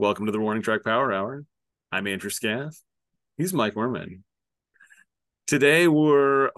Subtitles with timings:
[0.00, 1.44] Welcome to the Warning Track Power Hour.
[1.92, 2.74] I'm Andrew Scaff.
[3.36, 4.24] He's Mike Merman.
[5.46, 6.52] Today we're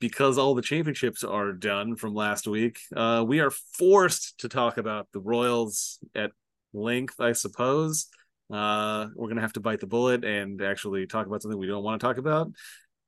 [0.00, 2.80] because all the championships are done from last week.
[2.96, 6.32] Uh, we are forced to talk about the Royals at
[6.72, 8.08] length, I suppose.
[8.52, 11.84] Uh, we're gonna have to bite the bullet and actually talk about something we don't
[11.84, 12.50] want to talk about.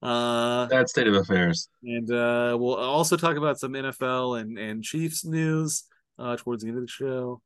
[0.00, 1.68] Uh, that state of affairs.
[1.82, 5.82] And uh, we'll also talk about some NFL and and Chiefs news
[6.20, 7.42] uh, towards the end of the show.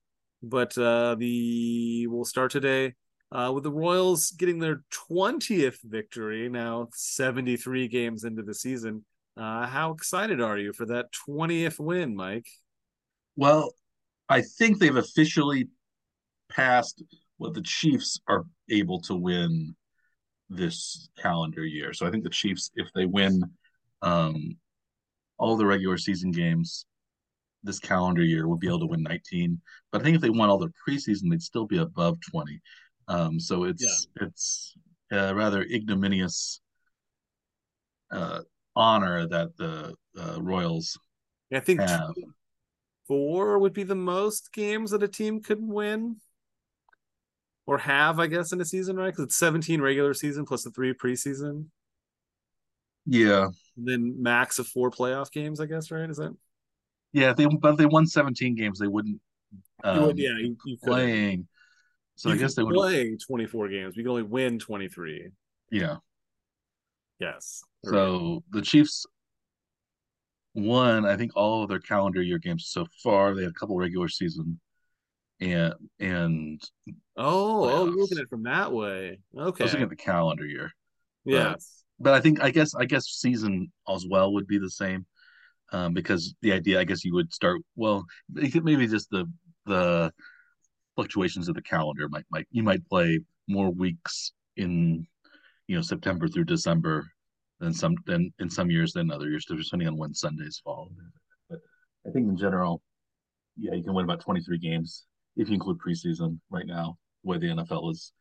[0.48, 2.94] But uh, the we'll start today
[3.32, 9.04] uh, with the Royals getting their 20th victory now, 73 games into the season.
[9.36, 12.46] Uh, how excited are you for that 20th win, Mike?
[13.34, 13.74] Well,
[14.28, 15.68] I think they've officially
[16.48, 17.02] passed
[17.38, 19.74] what the Chiefs are able to win
[20.48, 21.92] this calendar year.
[21.92, 23.42] So I think the Chiefs, if they win
[24.02, 24.56] um,
[25.38, 26.86] all the regular season games
[27.66, 29.60] this calendar year, would be able to win 19.
[29.90, 32.60] But I think if they won all the preseason, they'd still be above 20.
[33.08, 34.26] Um, so it's yeah.
[34.26, 34.74] it's
[35.12, 36.60] a rather ignominious
[38.10, 38.40] uh,
[38.74, 40.98] honor that the uh, Royals.
[41.52, 42.14] I think have.
[43.06, 46.16] four would be the most games that a team could win
[47.66, 49.06] or have, I guess, in a season, right?
[49.06, 51.66] Because it's 17 regular season plus the three preseason.
[53.06, 53.48] Yeah.
[53.76, 56.08] And then max of four playoff games, I guess, right?
[56.08, 56.36] Is that?
[57.16, 59.18] Yeah, if they but if they won 17 games, they wouldn't.
[59.82, 61.48] Um, would, yeah, you, you playing.
[62.14, 63.96] So you I guess they would play 24 games.
[63.96, 65.30] We can only win 23.
[65.70, 65.96] Yeah.
[67.18, 67.62] Yes.
[67.86, 69.06] So the Chiefs
[70.52, 73.34] won, I think, all of their calendar year games so far.
[73.34, 74.60] They had a couple regular season
[75.40, 76.62] and and
[77.18, 79.96] oh oh you're looking at it from that way okay I was looking at the
[79.96, 80.72] calendar year
[81.26, 84.70] yes but, but I think I guess I guess season as well would be the
[84.70, 85.04] same
[85.72, 89.30] um, because the idea I guess you would start well maybe just the
[89.66, 90.12] the
[90.94, 95.06] fluctuations of the calendar might might you might play more weeks in
[95.66, 97.06] you know September through December
[97.60, 100.90] than some than in some years than other years depending on when Sundays fall.
[101.50, 101.60] But
[102.06, 102.82] I think in general
[103.56, 105.06] yeah you can win about 23 games
[105.36, 108.12] if you include preseason right now, the way the NFL is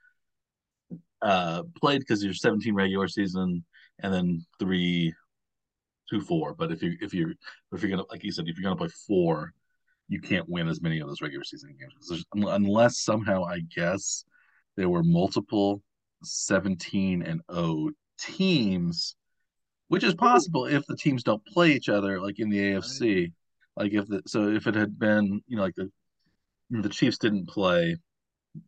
[1.22, 3.63] uh, played, because you're 17 regular season
[4.00, 5.13] and then three,
[6.09, 6.53] two, four.
[6.53, 7.33] But if you if you
[7.71, 9.53] if you're gonna like you said, if you're gonna play four,
[10.07, 14.25] you can't win as many of those regular season games unless somehow I guess
[14.75, 15.81] there were multiple
[16.23, 19.15] 17 and 0 teams,
[19.88, 23.31] which is possible if the teams don't play each other, like in the AFC.
[23.75, 25.91] Like if the so if it had been you know like the
[26.69, 27.97] the Chiefs didn't play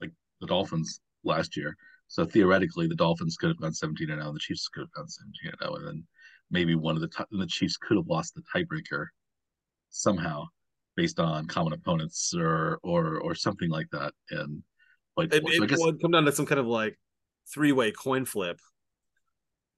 [0.01, 0.11] like
[0.41, 1.75] the Dolphins last year.
[2.07, 5.07] So theoretically, the Dolphins could have gone 17 and 0, the Chiefs could have gone
[5.07, 6.07] 17 and 0, and then
[6.51, 9.07] maybe one of the t- the Chiefs could have lost the tiebreaker
[9.89, 10.45] somehow
[10.95, 14.13] based on common opponents or or or something like that.
[14.31, 14.63] And
[15.15, 16.97] but it, so it guess, would come down to some kind of like
[17.53, 18.59] three way coin flip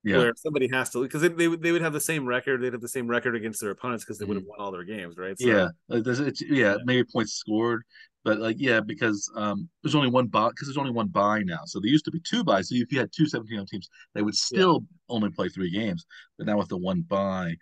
[0.03, 0.17] yeah.
[0.17, 2.73] where somebody has to because they, they would they would have the same record they'd
[2.73, 4.51] have the same record against their opponents because they would have mm-hmm.
[4.51, 7.83] won all their games right so, yeah yeah, yeah maybe points scored
[8.23, 11.59] but like yeah because um there's only one bye because there's only one bye now
[11.65, 14.21] so there used to be two byes so if you had two 17 teams they
[14.21, 15.15] would still yeah.
[15.15, 16.05] only play three games
[16.37, 17.53] but now with the one bye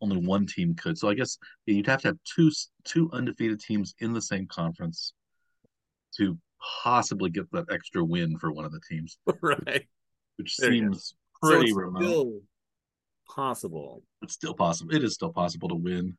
[0.00, 2.50] only one team could so i guess you'd have to have two
[2.84, 5.12] two undefeated teams in the same conference
[6.16, 6.38] to
[6.82, 9.86] possibly get that extra win for one of the teams right
[10.36, 12.02] which there seems pretty so remote.
[12.02, 12.40] Still
[13.34, 14.02] possible.
[14.22, 14.94] It's still possible.
[14.94, 16.16] It is still possible to win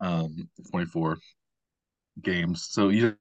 [0.00, 1.18] um 24
[2.22, 2.66] games.
[2.70, 3.16] So you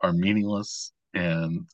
[0.00, 1.66] are meaningless and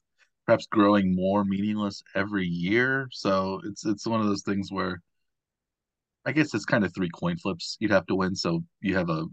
[0.46, 3.08] perhaps growing more meaningless every year.
[3.12, 5.00] So it's it's one of those things where
[6.26, 8.34] I guess it's kind of three coin flips you'd have to win.
[8.34, 9.26] So you have a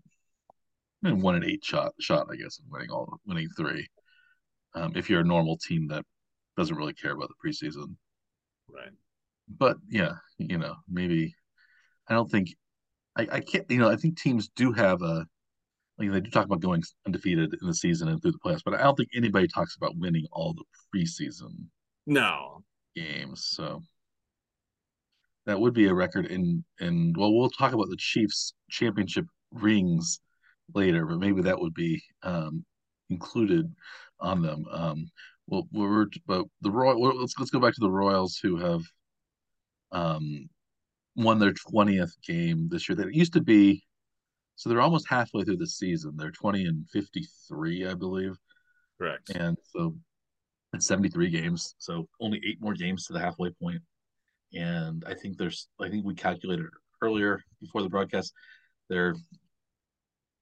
[1.02, 3.88] one in eight shot shot, I guess, of winning all winning three.
[4.74, 6.06] Um, if you're a normal team that
[6.58, 7.96] doesn't really care about the preseason.
[8.70, 8.92] Right.
[9.48, 11.36] But yeah, you know, maybe
[12.08, 12.50] I don't think
[13.16, 15.26] I, I can't you know, I think teams do have a
[15.98, 18.74] like they do talk about going undefeated in the season and through the playoffs, but
[18.74, 20.64] I don't think anybody talks about winning all the
[20.94, 21.66] preseason
[22.08, 22.64] no
[22.96, 23.46] games.
[23.52, 23.82] So
[25.46, 30.20] that would be a record in and well we'll talk about the Chiefs championship rings
[30.74, 32.66] later, but maybe that would be um
[33.10, 33.74] included
[34.20, 34.66] on them.
[34.72, 35.12] Um
[35.48, 37.20] well, we're but the Royal.
[37.20, 38.82] Let's let's go back to the Royals who have
[39.92, 40.50] um
[41.16, 42.96] won their twentieth game this year.
[42.96, 43.84] That used to be
[44.56, 46.16] so they're almost halfway through the season.
[46.16, 48.38] They're twenty and fifty three, I believe.
[49.00, 49.30] Correct.
[49.32, 49.96] And so
[50.74, 51.76] it's seventy three games.
[51.80, 53.82] So only eight more games to the halfway point.
[54.54, 56.68] And I think there's I think we calculated
[57.02, 58.34] earlier before the broadcast.
[58.90, 59.16] They're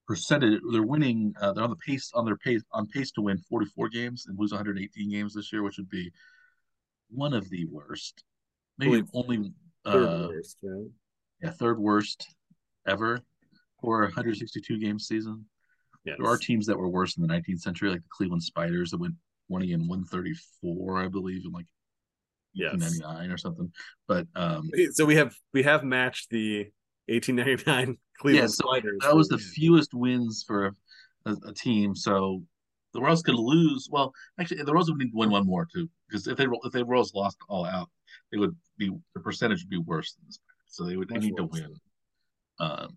[0.08, 0.60] percentage.
[0.72, 1.34] They're winning.
[1.40, 4.38] Uh, they're on the pace on their pace on pace to win 44 games and
[4.38, 6.12] lose 118 games this year, which would be
[7.10, 8.24] one of the worst.
[8.78, 9.54] Maybe only
[9.86, 10.88] uh, worst, right?
[11.42, 12.28] yeah, third worst
[12.88, 13.22] ever
[13.82, 15.46] for a 162 game season.
[16.06, 16.18] Yes.
[16.20, 19.00] There are teams that were worse in the 19th century, like the Cleveland Spiders that
[19.00, 19.16] went
[19.50, 21.66] 20 and 134, I believe, in like
[22.54, 22.72] yes.
[22.74, 23.72] 1899 or something.
[24.08, 26.70] But um, so we have we have matched the
[27.08, 29.00] 1899 Cleveland yeah, so Spiders.
[29.02, 30.74] That was the fewest wins for
[31.26, 31.96] a, a team.
[31.96, 32.44] So
[32.94, 33.88] the Royals could lose.
[33.92, 36.72] Well, actually, the Royals would need to win one more too, because if they if
[36.72, 37.90] the Royals lost all out,
[38.32, 40.40] it would be the percentage would be worse than this.
[40.68, 41.60] So they would they need worse.
[41.60, 41.76] to win.
[42.60, 42.96] Um,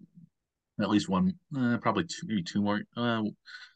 [0.81, 3.23] at least one, uh, probably two, maybe two more, uh,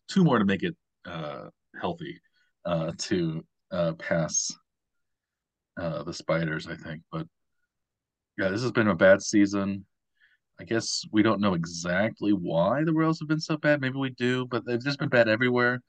[0.08, 1.48] two more to make it uh,
[1.80, 2.20] healthy
[2.64, 4.50] uh, to uh, pass
[5.80, 7.02] uh, the Spiders, I think.
[7.12, 7.26] But
[8.38, 9.84] yeah, this has been a bad season.
[10.58, 13.80] I guess we don't know exactly why the Royals have been so bad.
[13.80, 15.82] Maybe we do, but they've just been bad everywhere.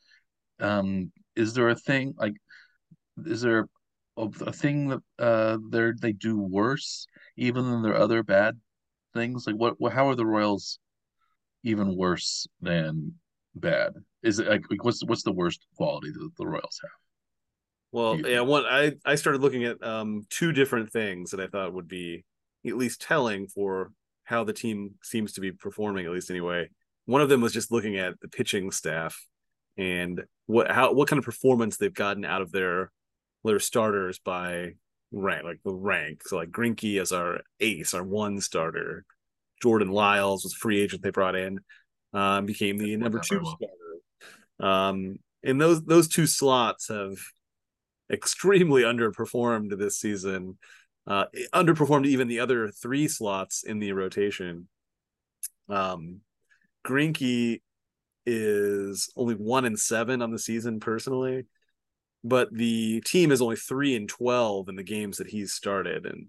[0.60, 2.34] Um, is there a thing like?
[3.26, 3.68] Is there
[4.18, 8.60] a, a thing that uh they they do worse even than their other bad
[9.14, 9.46] things?
[9.48, 9.80] Like what?
[9.80, 10.80] what how are the Royals
[11.64, 13.14] even worse than
[13.56, 13.94] bad?
[14.24, 16.92] Is it like what's what's the worst quality that the Royals have?
[17.92, 21.74] Well, yeah, one I I started looking at um two different things that I thought
[21.74, 22.26] would be
[22.66, 23.92] at least telling for
[24.24, 26.70] how the team seems to be performing at least anyway.
[27.06, 29.26] One of them was just looking at the pitching staff
[29.78, 32.92] and what how what kind of performance they've gotten out of their
[33.44, 34.74] their starters by
[35.12, 36.22] rank like the rank.
[36.26, 39.06] So like Greinke as our ace, our one starter.
[39.62, 41.60] Jordan Lyles was free agent they brought in,
[42.14, 43.78] um, became the number two starter.
[44.60, 47.18] Um, and those those two slots have
[48.12, 50.58] extremely underperformed this season.
[51.06, 54.68] Uh, underperformed even the other three slots in the rotation.
[55.70, 56.20] Um,
[56.86, 57.62] Greinke
[58.26, 61.46] is only one and seven on the season personally,
[62.24, 66.28] but the team is only three and twelve in the games that he's started, and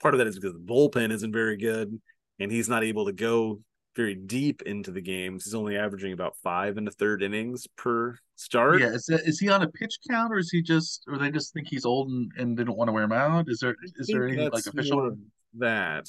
[0.00, 2.00] part of that is because the bullpen isn't very good,
[2.38, 3.60] and he's not able to go
[3.96, 5.44] very deep into the games.
[5.44, 8.80] He's only averaging about five and a third innings per start.
[8.80, 11.30] Yeah, is, that, is he on a pitch count, or is he just, or they
[11.30, 13.46] just think he's old and, and they don't want to wear him out?
[13.48, 15.16] Is there is there any like official
[15.58, 16.08] that?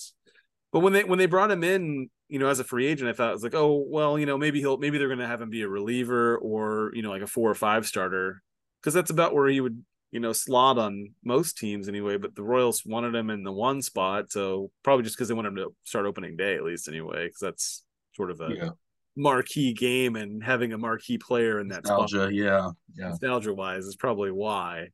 [0.71, 3.13] But when they when they brought him in, you know, as a free agent, I
[3.13, 5.41] thought it was like, oh well, you know, maybe he'll maybe they're going to have
[5.41, 8.41] him be a reliever or you know like a four or five starter
[8.85, 9.83] because that's about where he would
[10.15, 13.81] you know, slot on most teams anyway, but the Royals wanted him in the one
[13.81, 14.31] spot.
[14.31, 17.41] So probably just because they wanted him to start opening day at least anyway, because
[17.41, 17.83] that's
[18.15, 18.69] sort of a yeah.
[19.17, 23.83] marquee game and having a marquee player in that nostalgia, spot, yeah, yeah, nostalgia wise
[23.83, 24.87] is probably why.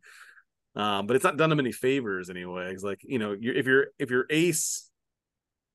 [0.75, 2.73] Um, but it's not done him any favors anyway.
[2.73, 4.89] It's like you know, if your if your ace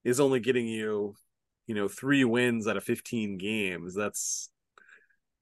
[0.02, 1.14] is only getting you,
[1.68, 4.50] you know, three wins out of fifteen games, that's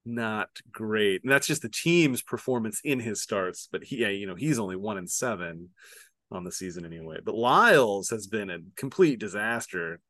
[0.04, 1.22] not great.
[1.22, 3.68] And that's just the team's performance in his starts.
[3.70, 5.70] But he, yeah, you know, he's only one and seven
[6.30, 7.18] on the season anyway.
[7.24, 10.00] But Lyles has been a complete disaster.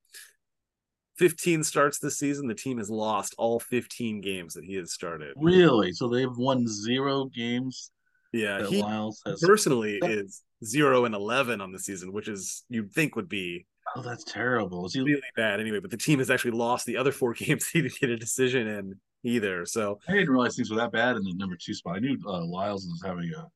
[1.18, 2.48] 15 starts this season.
[2.48, 5.34] The team has lost all 15 games that he has started.
[5.36, 5.92] Really?
[5.92, 7.90] So they've won zero games.
[8.32, 12.92] Yeah, he Lyles has personally is zero and 11 on the season, which is you'd
[12.92, 13.64] think would be
[13.96, 14.86] Oh, that's terrible.
[14.86, 15.78] Is he really bad anyway?
[15.78, 18.66] But the team has actually lost the other four games he didn't get a decision
[18.66, 19.66] in either.
[19.66, 21.96] So I didn't realize things were that bad in the number two spot.
[21.96, 23.46] I knew uh, Lyles was having a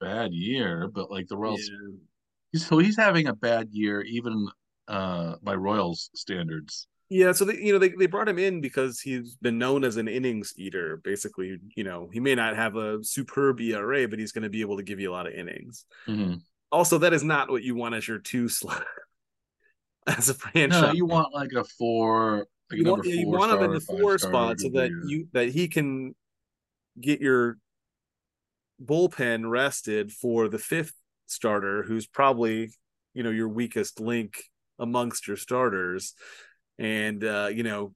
[0.00, 1.68] bad year, but like the Royals,
[2.52, 2.60] yeah.
[2.60, 4.48] so he's having a bad year even
[4.88, 6.86] uh, by Royals standards.
[7.08, 9.98] Yeah, so they, you know they, they brought him in because he's been known as
[9.98, 10.98] an innings eater.
[11.04, 14.62] Basically, you know he may not have a superb ERA, but he's going to be
[14.62, 15.84] able to give you a lot of innings.
[16.08, 16.36] Mm-hmm.
[16.70, 18.84] Also, that is not what you want as your two slot
[20.06, 20.80] as a franchise.
[20.80, 24.18] No, you want like a four like you want, you want him in the four
[24.18, 26.14] spot so that you that he can
[27.00, 27.58] get your
[28.84, 30.94] bullpen rested for the fifth
[31.26, 32.70] starter, who's probably
[33.14, 34.42] you know your weakest link
[34.78, 36.14] amongst your starters,
[36.78, 37.94] and uh, you know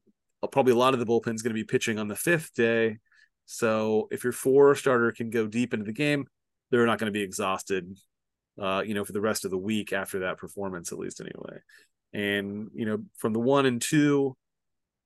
[0.53, 2.99] probably a lot of the bullpen's going to be pitching on the fifth day.
[3.47, 6.27] So if your four starter can go deep into the game,
[6.71, 7.97] they're not going to be exhausted,
[8.61, 11.61] uh, you know, for the rest of the week after that performance, at least anyway.
[12.13, 14.37] And you know, from the one and two,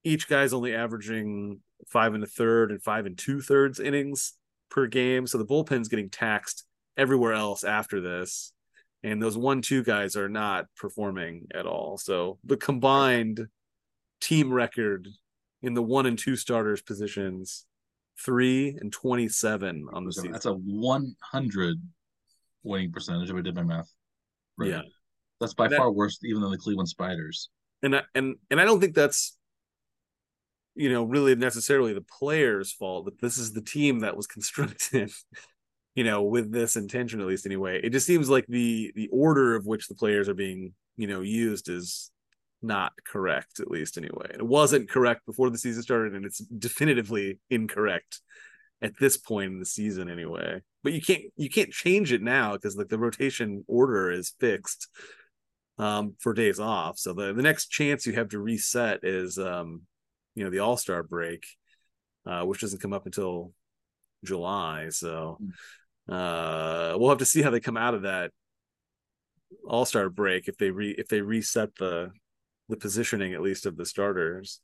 [0.05, 4.35] each guy's only averaging five and a third and five and two thirds innings
[4.71, 5.27] per game.
[5.27, 6.65] So the bullpen's getting taxed
[6.97, 8.53] everywhere else after this.
[9.03, 11.97] And those one two guys are not performing at all.
[11.97, 13.49] So the combined
[14.21, 15.09] team record
[15.63, 17.65] in the one and two starters positions,
[18.23, 20.33] three and 27 on the season.
[20.33, 21.77] That's a 100
[22.63, 23.91] winning percentage if I did my math.
[24.59, 24.71] Right.
[24.71, 24.83] Yeah.
[25.41, 27.49] That's by that, far worse even than the Cleveland Spiders.
[27.83, 29.39] And I, and and I don't think that's
[30.81, 35.11] you know really necessarily the players' fault, but this is the team that was constructed.
[35.95, 39.55] you know, with this intention, at least anyway, it just seems like the the order
[39.55, 42.11] of which the players are being, you know, used is
[42.63, 44.31] not correct, at least anyway.
[44.33, 48.21] It wasn't correct before the season started, and it's definitively incorrect
[48.83, 50.63] at this point in the season anyway.
[50.83, 54.89] But you can't you can't change it now because like the rotation order is fixed
[55.77, 56.99] um for days off.
[56.99, 59.83] So the, the next chance you have to reset is um
[60.41, 61.45] you know the all-star break,
[62.25, 63.53] uh, which doesn't come up until
[64.25, 64.89] July.
[64.89, 65.39] So
[66.09, 68.31] uh we'll have to see how they come out of that
[69.69, 72.11] all-star break if they re if they reset the
[72.71, 74.61] the positioning at least of the starters.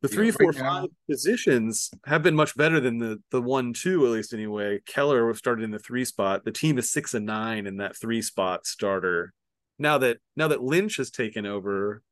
[0.00, 3.74] The three, Yeah, four, now- five positions have been much better than the the one,
[3.74, 4.80] two, at least anyway.
[4.86, 6.44] Keller was started in the three spot.
[6.46, 9.34] The team is six and nine in that three spot starter.
[9.78, 12.02] Now that now that Lynch has taken over,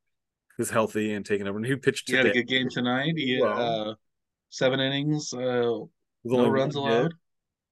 [0.57, 3.13] who's healthy and taking over, and who pitched He had a good game tonight.
[3.17, 3.95] He Well- uh,
[4.49, 5.39] seven innings, uh,
[6.23, 7.13] no runs one hit, allowed,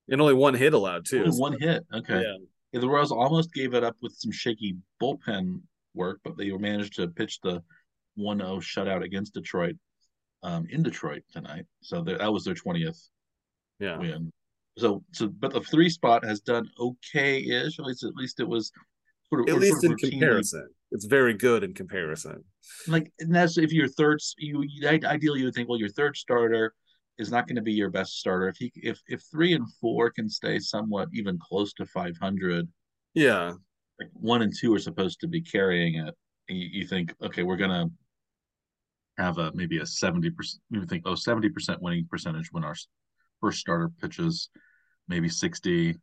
[0.10, 1.24] and only one hit allowed too.
[1.24, 1.86] only one hit.
[1.94, 2.38] Okay, Yeah.
[2.74, 5.62] Yeah, the Royals almost gave it up with some shaky bullpen
[5.94, 7.62] work, but they managed to pitch the
[8.18, 9.76] 1-0 shutout against Detroit
[10.42, 11.66] um, in Detroit tonight.
[11.82, 13.10] So that was their 20th
[13.80, 13.98] Yeah.
[13.98, 14.32] win.
[14.78, 17.78] So, so, but the three spot has done okay-ish.
[17.78, 18.72] At least, at least it was
[19.28, 22.44] sort of At least sort in of routinely- comparison, it's very good in comparison.
[22.88, 26.18] Like, and that's if your third, you you- ideally you would think, well, your third
[26.18, 26.74] starter
[27.18, 28.48] is not going to be your best starter.
[28.50, 32.68] If he, if if three and four can stay somewhat even close to 500,
[33.14, 33.54] Yeah.
[34.00, 36.14] like one and two are supposed to be carrying it.
[36.50, 37.90] And you, you think, okay, we're gonna
[39.18, 40.62] have a maybe a 70 percent.
[40.70, 42.76] You think, oh, 70 percent winning percentage when our
[43.40, 44.50] first starter pitches,
[45.08, 45.96] maybe 60,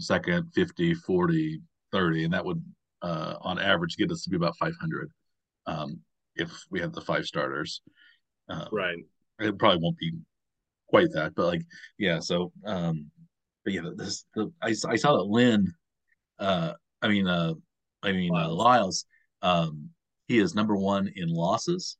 [0.00, 1.60] second 50, 40,
[1.92, 2.62] 30, and that would
[3.02, 5.10] uh, on average get us to be about 500
[5.66, 6.00] um,
[6.36, 7.82] if we have the five starters.
[8.48, 8.98] Um, Right.
[9.38, 10.12] it probably won't be
[10.88, 11.62] quite that, but like,
[11.98, 12.18] yeah.
[12.20, 13.10] So, um,
[13.64, 15.72] but yeah, this the I, I saw that Lynn,
[16.38, 17.54] uh, I mean, uh,
[18.02, 19.04] I mean uh, Lyles.
[19.42, 19.90] Um,
[20.26, 21.96] he is number one in losses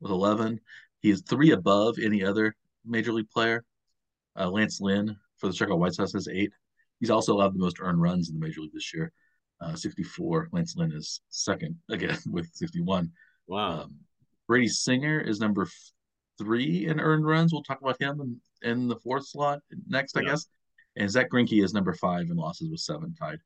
[0.00, 0.60] with eleven.
[1.00, 2.54] He is three above any other
[2.84, 3.64] major league player.
[4.38, 6.52] Uh, Lance Lynn for the Chicago White Sox has eight.
[7.00, 9.12] He's also allowed the most earned runs in the major league this year,
[9.62, 10.48] uh, sixty-four.
[10.52, 13.10] Lance Lynn is second again with sixty-one.
[13.46, 13.82] Wow.
[13.82, 13.94] Um,
[14.48, 15.66] Brady Singer is number
[16.38, 17.52] three in earned runs.
[17.52, 18.20] We'll talk about him
[18.62, 20.46] in, in the fourth slot next, I guess.
[20.96, 23.38] And Zack Greinke is number five in losses with seven tied.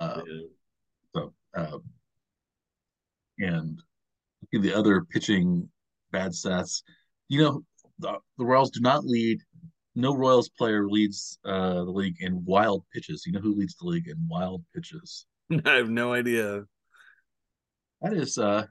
[0.00, 0.40] Uh, Yeah.
[1.14, 1.78] so, uh,
[3.38, 3.80] and
[4.52, 5.68] the other pitching
[6.10, 6.82] bad stats,
[7.28, 7.62] you know,
[7.98, 9.40] the, the Royals do not lead.
[9.94, 13.24] No Royals player leads uh, the league in wild pitches.
[13.26, 15.26] You know who leads the league in wild pitches?
[15.64, 16.64] I have no idea.
[18.02, 18.66] That is uh,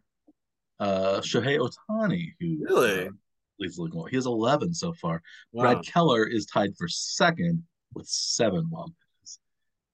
[0.79, 3.07] uh, Shohei Ohtani, who Really?
[3.07, 3.11] uh,
[3.59, 4.09] leads the league.
[4.09, 5.21] He has 11 so far.
[5.51, 5.63] Wow.
[5.73, 9.39] Brad Keller is tied for second with seven wild pitches.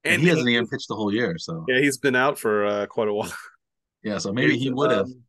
[0.04, 1.36] And, And he hasn't even pitched the whole year.
[1.38, 3.34] So, Yeah, he's been out for uh, quite a while.
[4.04, 5.06] yeah, so maybe he would have.
[5.06, 5.24] Um,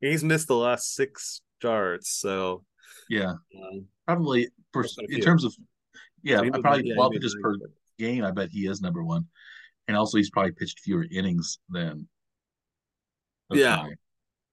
[0.00, 2.64] he's missed the last six starts, so
[3.08, 5.54] Yeah, um, probably for, That's quite a in terms of,
[6.22, 7.56] yeah, he probably yeah, he 12 was pitches per
[7.98, 8.24] game.
[8.24, 9.26] I bet he is number one.
[9.88, 12.08] And also, he's probably pitched fewer innings than
[13.50, 13.86] Yeah.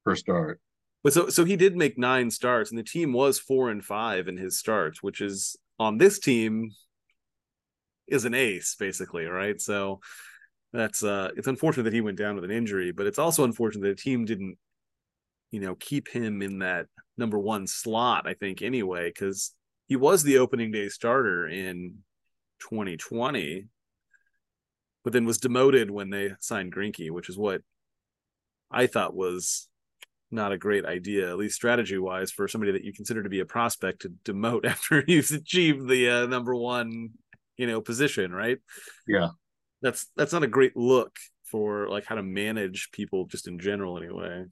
[0.06, 0.62] Per start.
[1.04, 4.28] But so so he did make nine starts, and the team was four and five
[4.28, 6.72] in his starts, which is on this team
[8.08, 9.60] is an ace, basically, right?
[9.60, 10.00] So
[10.74, 13.82] that's uh it's unfortunate that he went down with an injury, but it's also unfortunate
[13.84, 14.58] that the team didn't,
[15.52, 16.88] you know, keep him in that
[17.18, 19.54] number one slot, I think, anyway, because
[19.88, 22.00] he was the opening day starter in
[22.62, 23.66] 2020,
[25.06, 27.62] but then was demoted when they signed Greinke, which is what
[28.72, 29.70] I thought was
[30.32, 33.40] not a great idea, at least strategy wise, for somebody that you consider to be
[33.40, 37.12] a prospect to demote after you've achieved the uh, number one,
[37.56, 38.58] you know, position, right?
[39.08, 39.30] Yeah.
[39.84, 43.98] That's that's not a great look for like how to manage people just in general,
[43.98, 44.46] anyway.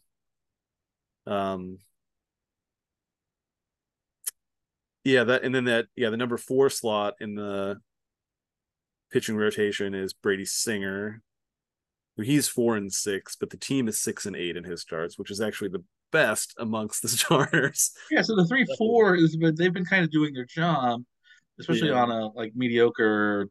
[1.26, 1.80] Um.
[5.04, 7.78] Yeah, that and then that yeah the number four slot in the
[9.14, 11.22] pitching rotation is Brady Singer,
[12.16, 15.32] He's four and six, but the team is six and eight in his starts, which
[15.32, 17.92] is actually the best amongst the starters.
[18.12, 21.02] Yeah, so the three four is but they've been kind of doing their job,
[21.60, 22.04] especially Yeah.
[22.04, 23.50] on a like mediocre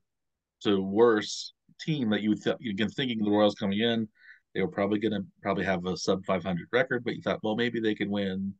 [0.63, 4.07] to worse team that you would th- been thinking the Royals coming in,
[4.55, 7.41] they were probably going to probably have a sub five hundred record, but you thought,
[7.43, 8.55] well, maybe they could win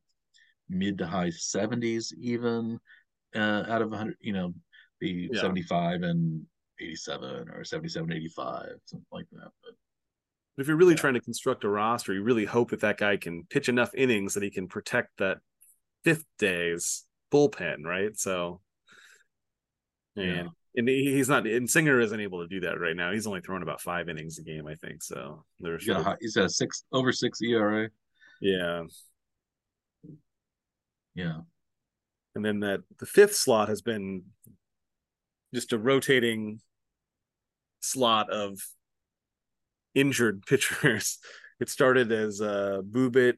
[0.67, 2.77] mid to high seventies even
[3.35, 4.53] uh, out of hundred, you know,
[4.99, 5.39] be Yeah.
[5.39, 6.45] seventy five and
[6.79, 9.73] eighty seven or 77 85 something like that but
[10.55, 10.99] But if you're really Yeah.
[11.01, 14.33] trying to construct a roster, you really hope that that guy can pitch enough innings
[14.33, 15.39] that he can protect that
[16.03, 18.15] fifth day's bullpen, right?
[18.19, 18.61] So,
[20.15, 20.47] and Yeah.
[20.75, 23.11] and he's not, and Singer isn't able to do that right now.
[23.11, 25.01] He's only throwing about five innings a game, I think.
[25.03, 27.89] So there's, He's got he's got a six over six ERA.
[28.41, 28.83] yeah.
[31.15, 31.41] Yeah.
[32.35, 34.23] And then that the fifth slot has been
[35.53, 36.59] just a rotating
[37.81, 38.59] slot of
[39.95, 41.19] injured pitchers.
[41.59, 43.37] It started as uh Bubic,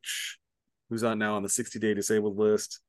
[0.90, 2.80] who's on now on the 60 day disabled list.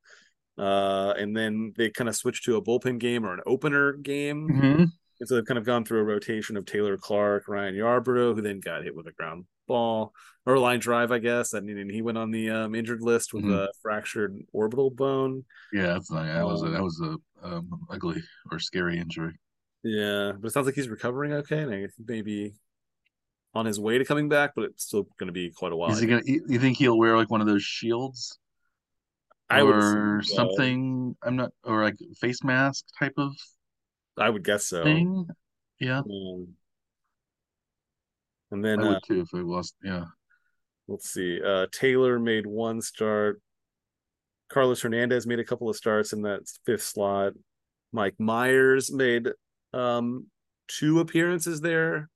[0.59, 4.49] Uh, and then they kind of switched to a bullpen game or an opener game.
[4.49, 4.85] Mm-hmm.
[5.19, 8.41] And so they've kind of gone through a rotation of Taylor Clarke, Ryan Yarbrough, who
[8.41, 10.13] then got hit with a ground ball
[10.47, 11.53] or line drive, I guess.
[11.55, 13.51] And, and he went on the um, injured list with Mhm.
[13.51, 15.45] a fractured orbital bone.
[15.73, 19.39] Yeah, that's not, that was a, Um, that was a um, ugly or scary injury.
[19.83, 22.55] Yeah, but it sounds like he's recovering okay, and I think maybe
[23.55, 25.93] on his way to coming back, but it's still going to be quite a while.
[25.93, 26.23] Is he gonna?
[26.25, 28.39] You you think he'll wear like one of those shields
[29.49, 30.35] I or so.
[30.37, 31.17] something?
[31.23, 33.33] I'm not, or like face mask type of
[34.19, 34.85] I would guess so.
[34.85, 35.29] thing.
[35.79, 36.55] Yeah, Um,
[38.51, 39.75] and then I uh, too if I lost.
[39.83, 40.05] Yeah,
[40.89, 41.41] let's see.
[41.43, 43.41] Uh, Taylor made one start.
[44.49, 47.33] Carlos Hernandez made a couple of starts in that fifth slot.
[47.93, 49.29] Mike Mayers made
[49.73, 50.27] um,
[50.69, 52.09] two appearances there.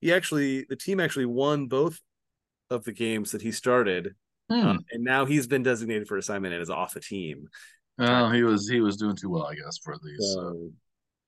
[0.00, 2.00] He actually, the team actually won both
[2.70, 4.14] of the games that he started,
[4.48, 4.66] Hmm.
[4.66, 7.46] uh, and now he's been designated for assignment and is off the team.
[7.98, 10.32] Oh, he was he was doing too well, I guess, for these.
[10.32, 10.70] So,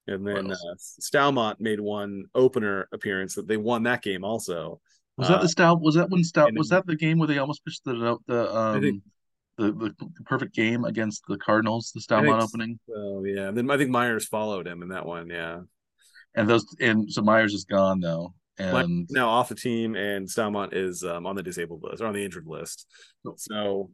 [0.07, 0.65] and then Royals.
[0.69, 4.81] uh, Staumont made one opener appearance that they won that game also.
[5.17, 5.81] was that uh, the stout?
[5.81, 6.53] Was that when stout?
[6.55, 9.03] Was that the game where they almost pitched the the um think-
[9.59, 9.95] the, the
[10.25, 11.93] perfect game against the Cardinals?
[11.95, 14.89] The I Staumont s- opening, So yeah, and then I think Mayers followed him in
[14.89, 15.29] that one.
[15.29, 15.61] Yeah,
[16.35, 20.27] and those and so Mayers is gone though, Mayers and now off the team, and
[20.27, 22.87] Staumont is um, on the disabled list or on the injured list.
[23.37, 23.91] So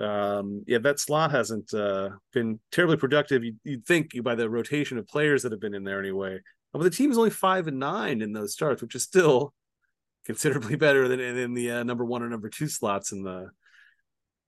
[0.00, 3.44] um yeah that slot hasn't uh been terribly productive.
[3.44, 6.40] You'd, you'd think by the rotation of players that have been in there anyway.
[6.72, 9.54] But the team is only five and nine in those starts which is still
[10.26, 13.50] considerably better than in the uh, number one or number two slots in the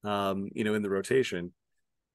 [0.09, 1.53] um you know in the rotation.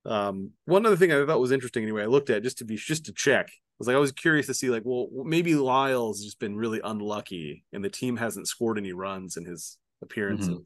[0.06, 2.76] Um one other thing i thought was interesting anyway i looked at just to be
[2.76, 6.24] just to check I was like i was curious to see like well maybe lyle's
[6.24, 10.58] just been really unlucky and the team hasn't scored any runs in his appearances.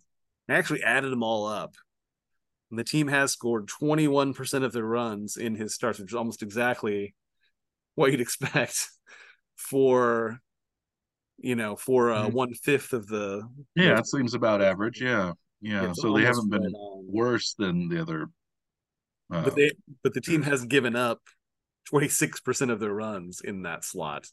[0.47, 1.75] I actually added them all up
[2.75, 6.43] and the team has scored 21% of their runs in his starts which is almost
[6.43, 7.15] exactly
[7.95, 8.89] what you'd expect
[9.55, 10.41] for
[11.37, 12.33] you know for uh Mhm.
[12.33, 13.43] one fifth of the
[13.75, 15.01] yeah, it seems about average.
[15.01, 15.93] Yeah, yeah.
[15.93, 17.05] so they haven't been on.
[17.07, 18.27] worse than the other.
[19.31, 19.71] Uh, but they
[20.03, 21.21] but the team has given up
[21.93, 24.27] 26% of their runs in that slot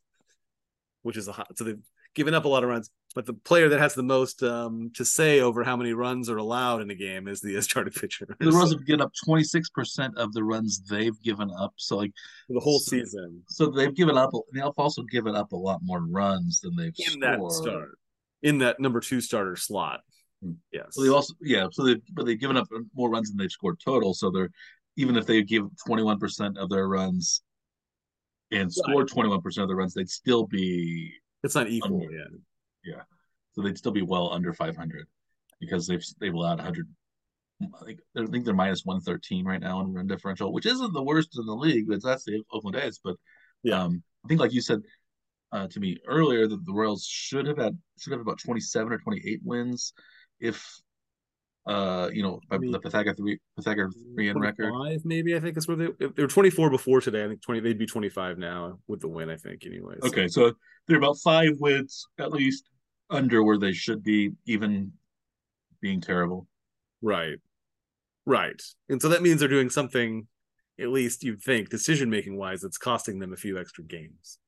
[1.02, 1.83] which is a hot so they've
[2.14, 5.05] given up a lot of runs but the player that has the most um to
[5.05, 8.51] say over how many runs are allowed in a game is the starting pitcher the
[8.51, 11.72] Royals have given up twenty six percent of the runs they've given up.
[11.77, 12.12] So like,
[12.46, 14.31] for the whole So- season so they've given up.
[14.53, 17.22] They've also given up a lot more runs than they've in scored.
[17.22, 17.98] that start
[18.42, 20.01] in that number two starter slot
[20.42, 20.53] Hmm.
[20.72, 21.68] yes So they also, yeah.
[21.70, 24.12] So they, but they've given up more runs than they've scored total.
[24.12, 24.51] So they're
[24.96, 27.42] even if they give twenty one percent of their runs
[28.51, 29.07] and one
[29.40, 31.12] percent of the runs, they'd still be
[31.44, 32.29] it's not equal Under.
[32.85, 33.05] Yet
[33.53, 35.07] so they'd still be well under 500
[35.61, 36.88] because they've they've allowed 100
[37.81, 41.03] I think I think they're minus 113 right now in run differential, which isn't the
[41.03, 42.99] worst in the league, but that's the Oakland A's.
[43.03, 43.16] But
[43.62, 43.85] Yeah.
[43.85, 44.81] um, I think like you said
[45.53, 48.99] uh, to me earlier that the Royals should have had should have about 27 or
[48.99, 49.92] 28 wins
[50.40, 50.81] if
[51.66, 54.73] uh you know by the Pythagor three Pythagor three in record.
[54.73, 57.61] 25 maybe i think is where they they were 24 before today i think 20
[57.61, 60.53] they'd be 25 now with the win i think anyways Okay, so
[60.88, 62.64] they're about five wins at least
[63.12, 64.92] under where they should be, even
[65.81, 66.46] being terrible.
[67.01, 67.38] right.
[68.25, 68.62] Right.
[68.88, 70.29] And so that means they're doing something
[70.81, 74.38] at least you'd think decision making wise that's costing them a few extra games.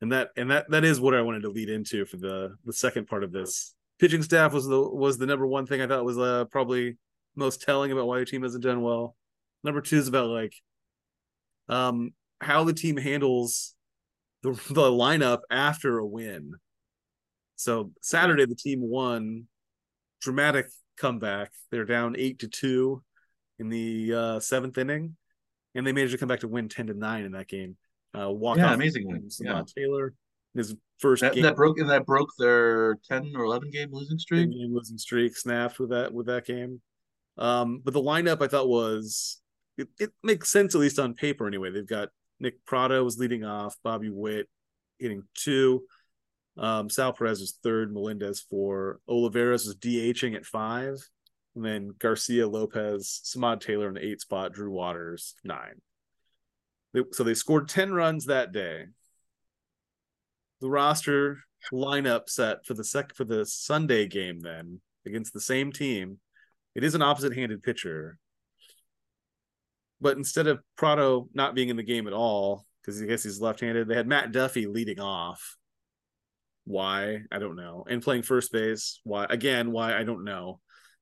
[0.00, 2.72] And that and that that is what i wanted to lead into for the the
[2.72, 3.74] second part of this.
[3.98, 6.96] Pitching staff was the was the number one thing i thought was uh probably
[7.36, 9.16] most telling about why your team hasn't done well.
[9.64, 10.54] Number two is about like
[11.68, 12.10] um
[12.40, 13.74] how the team handles
[14.42, 16.54] the, the lineup after a win
[17.62, 19.46] so saturday the team won
[20.20, 23.02] dramatic comeback they're down eight to two
[23.58, 25.16] in the uh seventh inning
[25.74, 27.76] and they managed to come back to win 10 to 9 in that game
[28.18, 29.28] uh walk Yeah, off amazing win.
[29.28, 30.12] Samad taylor
[30.54, 34.18] his first That, game that broke and that broke their 10 or 11 game losing
[34.18, 34.50] streak.
[34.50, 36.80] game losing streak snapped with that with that game.
[37.38, 39.40] Um, but the lineup I thought was
[39.78, 41.70] it, it makes sense at least on paper anyway.
[41.70, 44.46] They've got Nick Prado was leading off, Bobby Witt
[44.98, 45.84] hitting two,
[46.58, 50.96] um, Sal Perez was third, Melendez four, Olivares was DHing at five,
[51.54, 55.80] and then Garcia, Lopez, Samad Taylor in the eight spot, Drew Waters nine.
[56.94, 58.84] They, so they scored ten runs that day.
[60.60, 61.38] The roster
[61.72, 66.18] lineup set for the sec for the Sunday game then against the same team.
[66.74, 68.18] It is an opposite-handed pitcher,
[70.00, 73.40] but instead of Prado not being in the game at all because I guess he's
[73.40, 75.56] left-handed, they had Matt Duffy leading off.
[76.64, 79.00] Why I don't know, and playing first base.
[79.04, 79.72] Why again?
[79.72, 80.60] Why I don't know.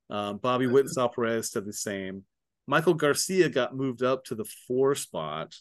[0.08, 2.24] Um, Bobby Witt and Sal Perez did the same.
[2.66, 5.54] Michael Garcia got moved up to the four spot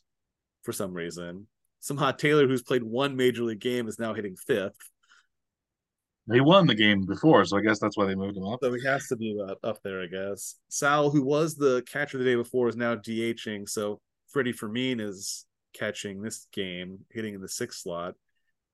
[0.63, 1.47] for some reason.
[1.79, 4.77] Somehow Taylor, who's played one major league game, is now hitting fifth.
[6.27, 8.59] They won the game before, so I guess that's why they moved him up.
[8.61, 10.57] So he has to be up, up there, I guess.
[10.69, 13.67] Sal, who was the catcher the day before, is now DHing.
[13.67, 18.13] So Freddie Fermin is catching this game, hitting in the sixth slot.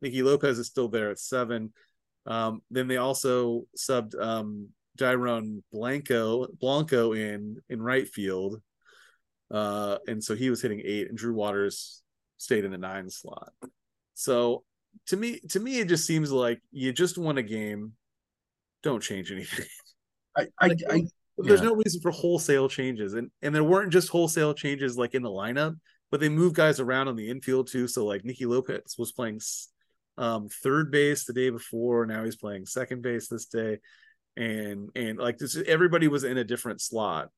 [0.02, 1.74] Nicky Lopez is still there at seven.
[2.26, 4.70] Um, then they also subbed um,
[5.72, 8.62] Blanco Blanco in in right field,
[9.52, 12.02] uh, and so he was hitting eight, and Drew Waters
[12.38, 13.52] stayed in the nine slot.
[14.14, 14.64] So
[15.08, 17.94] to me, to me, it just seems like you just won a game.
[18.84, 19.66] Don't change anything.
[20.38, 21.04] I, I, like, I
[21.38, 21.68] there's yeah.
[21.68, 25.30] no reason for wholesale changes, and and there weren't just wholesale changes like in the
[25.30, 25.78] lineup,
[26.12, 27.88] but they moved guys around on the infield too.
[27.88, 29.42] So like Nicky Lopez was playing
[30.18, 33.80] um, third base the day before, now he's playing second base this day
[34.38, 37.30] and and like this everybody was in a different slot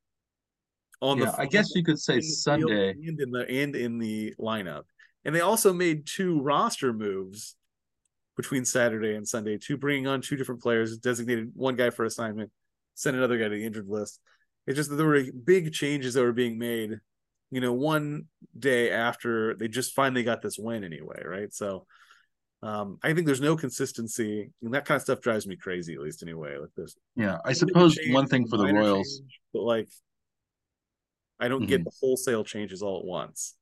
[1.01, 4.33] on yeah, the I guess you could say Sunday and in the and in the
[4.39, 4.83] lineup.
[5.25, 7.55] And they also made two roster moves
[8.35, 12.51] between Saturday and Sunday, two bringing on two different players, designated one guy for assignment,
[12.95, 14.19] sent another guy to the injured list.
[14.65, 16.99] It's just that there were big changes that were being made,
[17.51, 18.25] you know, one
[18.57, 21.53] day after they just finally got this win anyway, right?
[21.53, 21.85] So
[22.63, 25.93] um, I think there's no consistency, and that kind of stuff drives me crazy.
[25.93, 26.95] At least anyway, like this.
[27.15, 29.87] Yeah, I suppose one thing for the Royals, change, but like,
[31.39, 31.69] I don't mm-hmm.
[31.69, 33.55] get the wholesale changes all at once.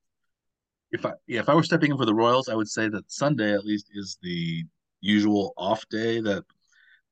[0.91, 3.11] If I yeah, if I were stepping in for the Royals, I would say that
[3.11, 4.63] Sunday at least is the
[5.01, 6.43] usual off day that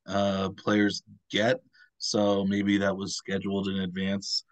[0.06, 1.60] uh, players get.
[1.98, 4.44] So maybe that was scheduled in advance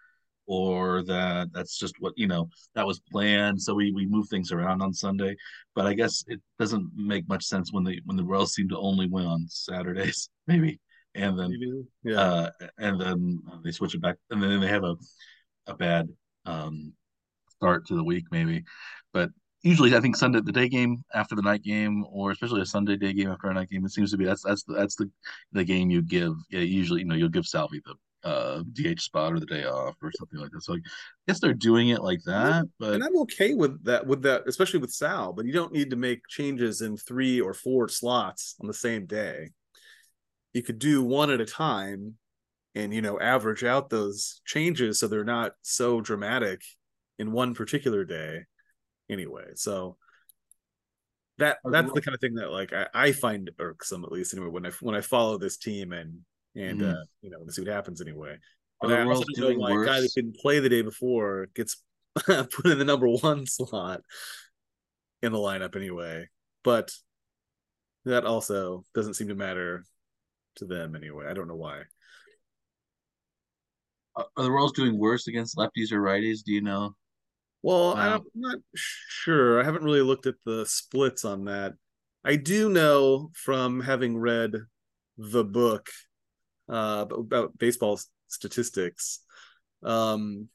[0.45, 3.61] or that that's just what you know that was planned.
[3.61, 5.35] So we we move things around on sunday
[5.75, 8.77] but i guess it doesn't make much sense when the when the royals seem to
[8.77, 10.79] only win on saturdays maybe.
[11.15, 12.19] And then yeah.
[12.19, 14.95] uh, and then they switch it back and then they have a
[15.67, 16.09] a bad
[16.45, 16.93] um
[17.49, 18.63] start to the week maybe.
[19.13, 19.29] But
[19.61, 22.97] usually I think Sunday the day game after the night game, or especially a Sunday
[22.97, 25.09] day game after a night game, it seems to be that's that's the, that's the
[25.51, 26.33] the game you give.
[26.49, 29.95] Yeah, usually you know you'll give Salvi the uh DH spot or the day off
[30.01, 30.63] or something like that.
[30.63, 30.79] So I
[31.27, 32.65] guess they're doing it like that.
[32.79, 35.89] But and I'm okay with that with that, especially with Sal, but you don't need
[35.89, 39.49] to make changes in three or four slots on the same day.
[40.53, 42.15] You could do one at a time
[42.75, 46.61] and you know average out those changes so they're not so dramatic
[47.19, 48.41] in one particular day
[49.09, 49.51] anyway.
[49.55, 49.97] So
[51.39, 54.49] that that's the kind of thing that like I, I find irksome at least anyway
[54.49, 56.19] when I when I follow this team and
[56.55, 56.91] and mm-hmm.
[56.91, 58.37] uh, you know, to see what happens anyway.
[58.81, 61.81] But I also know why a guy that didn't play the day before gets
[62.15, 64.01] put in the number one slot
[65.21, 66.27] in the lineup anyway.
[66.63, 66.91] But
[68.05, 69.85] that also doesn't seem to matter
[70.57, 71.27] to them anyway.
[71.27, 71.83] I don't know why.
[74.15, 76.43] Are the Royals doing worse against lefties or righties?
[76.43, 76.95] Do you know?
[77.63, 79.61] Well, I'm not sure.
[79.61, 81.73] I haven't really looked at the splits on that.
[82.25, 84.51] I do know from having read
[85.17, 85.89] the book
[86.69, 89.19] uh, about baseball statistics.
[89.83, 90.49] Um,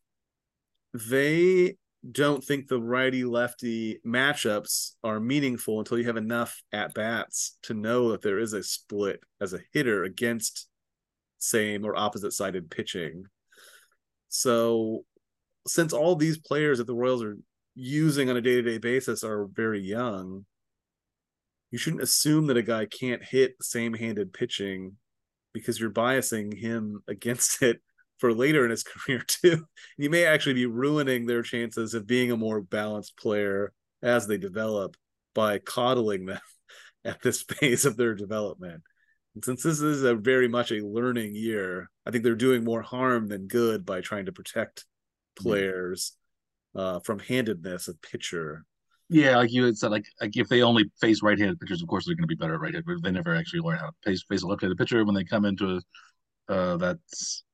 [0.95, 1.77] they
[2.11, 7.75] don't think the righty lefty matchups are meaningful until you have enough at bats to
[7.75, 10.69] know that there is a split as a hitter against
[11.39, 13.25] same or opposite sided pitching.
[14.29, 15.05] So,
[15.67, 17.37] since all these players that the Royals are
[17.75, 20.47] using on a day to day basis are very young,
[21.71, 24.97] you shouldn't assume that a guy can't hit same handed pitching
[25.53, 27.81] because you're biasing him against it
[28.19, 29.67] for later in his career too.
[29.97, 34.39] You may actually be ruining their chances of being a more balanced player as they
[34.39, 34.97] develop
[35.35, 36.41] by coddling them
[37.05, 38.83] at this phase of their development.
[39.35, 42.83] And since this is a very much a learning year, I think they're doing more
[42.83, 44.85] harm than good by trying to protect
[45.37, 46.17] players
[46.75, 48.65] uh, from handedness of pitcher
[49.09, 52.07] yeah, like you had said, like like if they only face right-handed pitchers, of course
[52.07, 52.85] they're going to be better at right-handed.
[52.87, 55.45] But they never actually learn how to face face a left-handed pitcher when they come
[55.45, 55.81] into
[56.49, 56.99] a, uh, that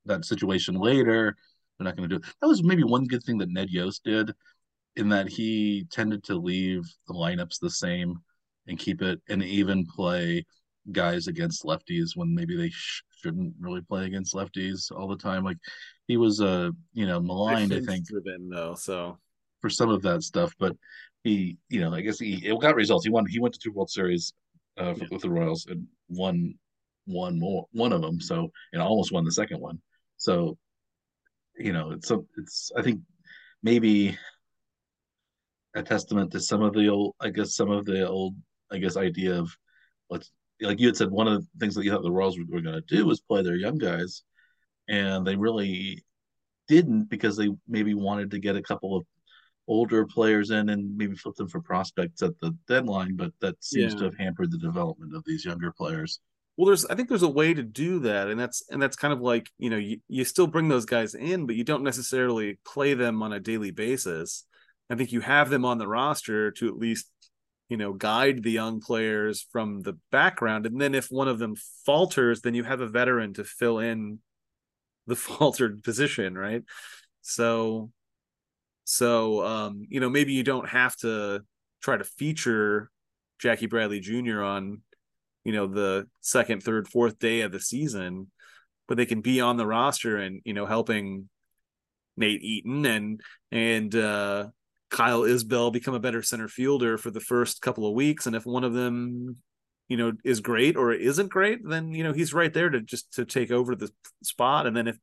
[0.04, 1.36] that situation later.
[1.78, 2.34] They're not going to do it.
[2.40, 4.32] That was maybe one good thing that Ned Yost did,
[4.96, 8.18] in that he tended to leave the lineups the same
[8.66, 10.44] and keep it an even play
[10.92, 15.44] guys against lefties when maybe they sh- shouldn't really play against lefties all the time.
[15.44, 15.56] Like
[16.06, 18.74] he was uh you know maligned, I think, driven though.
[18.74, 19.18] So
[19.60, 20.76] for some of that stuff, but
[21.24, 23.04] he you know I guess he it got results.
[23.04, 23.26] He won.
[23.26, 24.32] He went to two World Series
[24.78, 25.06] uh, yeah.
[25.10, 26.54] with the Royals and won
[27.06, 28.20] one more one of them.
[28.20, 29.80] So and almost won the second one.
[30.18, 30.56] So
[31.56, 33.00] you know it's a, it's I think
[33.62, 34.16] maybe
[35.74, 38.36] a testament to some of the old I guess some of the old
[38.70, 39.50] I guess idea of
[40.10, 42.44] let's like you had said one of the things that you thought the Royals were,
[42.48, 44.22] were going to do was play their young guys,
[44.88, 46.04] and they really
[46.68, 49.04] didn't because they maybe wanted to get a couple of
[49.66, 53.92] older players in and maybe flip them for prospects at the deadline, but that seems
[53.94, 53.98] yeah.
[54.00, 56.20] to have hampered the development of these younger players.
[56.56, 59.12] Well, there's I think there's a way to do that, and that's and that's kind
[59.12, 62.58] of like you know you, you still bring those guys in, but you don't necessarily
[62.64, 64.44] play them on a daily basis.
[64.88, 67.08] I think you have them on the roster to at least
[67.68, 71.56] you know guide the young players from the background, and then if one of them
[71.84, 74.20] falters, then you have a veteran to fill in
[75.08, 76.62] the faltered position, right?
[77.22, 77.90] So
[78.84, 81.40] so, um, you know, maybe you don't have to
[81.82, 82.90] try to feature
[83.38, 84.42] Jackie Bradley Jr.
[84.42, 84.82] on,
[85.44, 88.30] you know, the second, third, fourth day of the season,
[88.86, 91.28] but they can be on the roster and, you know, helping
[92.16, 93.20] Nate Eaton and,
[93.50, 94.48] and, uh,
[94.90, 98.26] Kyle Isbel become a better center fielder for the first couple of weeks.
[98.26, 99.38] And if one of them,
[99.88, 103.14] you know, is great or isn't great, then, you know, he's right there to just
[103.14, 103.90] to take over the
[104.22, 104.68] spot.
[104.68, 104.96] And then if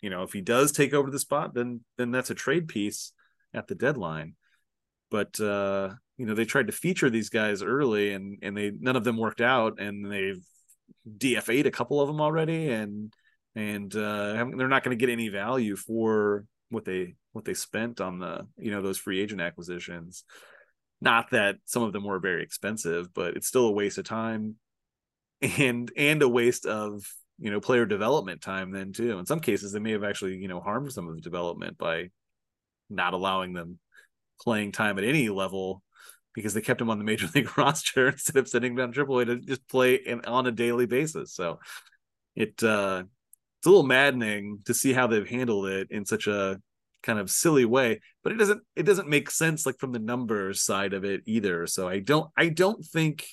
[0.00, 3.12] you know if he does take over the spot then then that's a trade piece
[3.54, 4.34] at the deadline.
[5.10, 8.96] But uh you know they tried to feature these guys early and and they none
[8.96, 10.44] of them worked out and they've
[11.18, 13.12] dfa'd a couple of them already and
[13.54, 18.00] and uh they're not going to get any value for what they what they spent
[18.00, 20.24] on the you know those free agent acquisitions.
[21.00, 24.56] Not that some of them were very expensive but it's still a waste of time
[25.40, 27.04] and and a waste of
[27.38, 30.48] you know player development time then too in some cases they may have actually you
[30.48, 32.08] know harmed some of the development by
[32.88, 33.78] not allowing them
[34.40, 35.82] playing time at any level
[36.34, 39.36] because they kept him on the major league roster instead of sending down AAA to
[39.38, 41.34] just play in, on a daily basis.
[41.34, 41.58] So
[42.36, 43.04] it uh,
[43.58, 46.60] it's a little maddening to see how they've handled it in such a
[47.02, 50.62] kind of silly way, but it doesn't it doesn't make sense like from the numbers
[50.62, 51.66] side of it either.
[51.66, 53.26] So I don't I don't think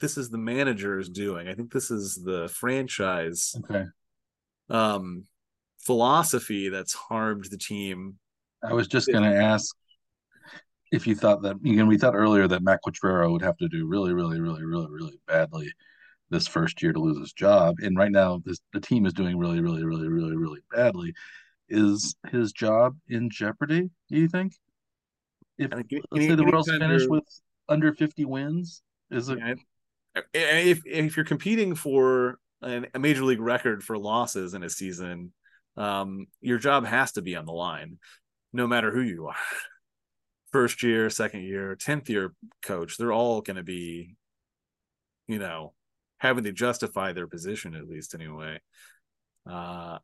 [0.00, 1.48] this is the manager's doing.
[1.48, 3.86] I think this is the franchise okay.
[4.70, 5.24] um
[5.80, 8.18] philosophy that's harmed the team.
[8.62, 9.74] I was just going to ask
[10.92, 13.68] if you thought that you know we thought earlier that Matt Quatraro would have to
[13.68, 15.72] do really, really, really, really, really badly
[16.30, 19.38] this first year to lose his job, and right now this the team is doing
[19.38, 21.12] really, really, really, really, really badly.
[21.68, 23.90] Is his job in jeopardy?
[24.08, 24.52] Do you think?
[25.58, 27.24] If let's say the World's finish with
[27.68, 29.38] under fifty wins, is it?
[29.38, 29.54] Yeah,
[30.32, 35.32] if if you're competing for an, a major league record for losses in a season,
[35.76, 37.98] um, your job has to be on the line,
[38.52, 39.36] no matter who you are.
[40.52, 44.16] First year, second year, tenth year coach, they're all going to be,
[45.26, 45.72] you know,
[46.18, 48.60] having to justify their position at least anyway.
[49.48, 49.98] Uh,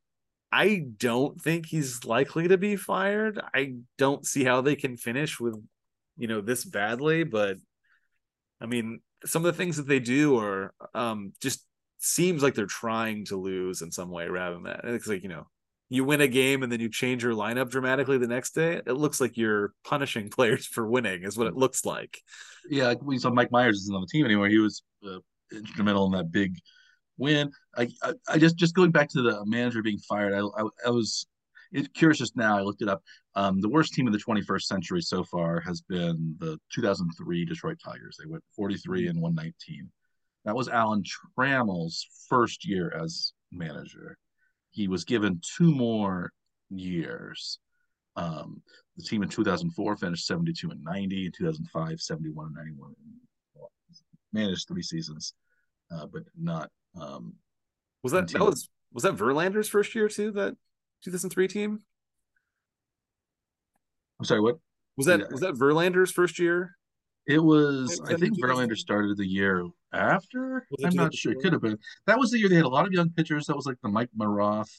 [0.50, 3.38] I don't think he's likely to be fired.
[3.54, 5.62] I don't see how they can finish with,
[6.16, 7.58] you know, this badly, but
[8.58, 11.64] I mean, some of the things that they do are um, just
[11.98, 14.80] seems like they're trying to lose in some way rather than that.
[14.84, 15.46] It's like, you know,
[15.88, 18.74] you win a game and then you change your lineup dramatically the next day.
[18.74, 22.20] It looks like you're punishing players for winning, is what it looks like.
[22.68, 24.48] Yeah, we saw Mike Mayers isn't on the team anymore.
[24.48, 25.18] He was uh,
[25.52, 26.56] instrumental in that big
[27.16, 27.50] win.
[27.76, 30.34] I, I, I, just just going back to the manager being fired.
[30.34, 31.26] I, I, I was
[31.72, 32.56] it's curious just now.
[32.56, 33.02] I looked it up.
[33.34, 37.78] Um, the worst team in the 21st century so far has been the 2003 Detroit
[37.84, 38.16] Tigers.
[38.18, 39.90] They went 43 and 119.
[40.44, 41.02] That was Alan
[41.38, 44.16] Trammell's first year as manager.
[44.70, 46.32] He was given two more
[46.70, 47.58] years.
[48.16, 48.62] Um,
[48.96, 51.26] the team in 2004 finished 72 and 90.
[51.26, 52.94] In 2005, 71 and 91.
[54.32, 55.32] Managed three seasons,
[55.90, 56.70] uh, but not.
[57.00, 57.34] Um,
[58.02, 60.32] was that that was was that Verlander's first year too?
[60.32, 60.54] That
[61.04, 61.80] 2003 team?
[64.18, 64.58] I'm sorry, what
[64.96, 65.20] was that?
[65.20, 65.26] Yeah.
[65.30, 66.76] Was that Verlander's first year?
[67.26, 68.00] It was.
[68.08, 70.66] I think Verlander started the year after.
[70.84, 71.32] I'm not sure.
[71.32, 71.78] It could have been.
[72.06, 73.46] That was the year they had a lot of young pitchers.
[73.46, 74.70] That was like the Mike Maroth.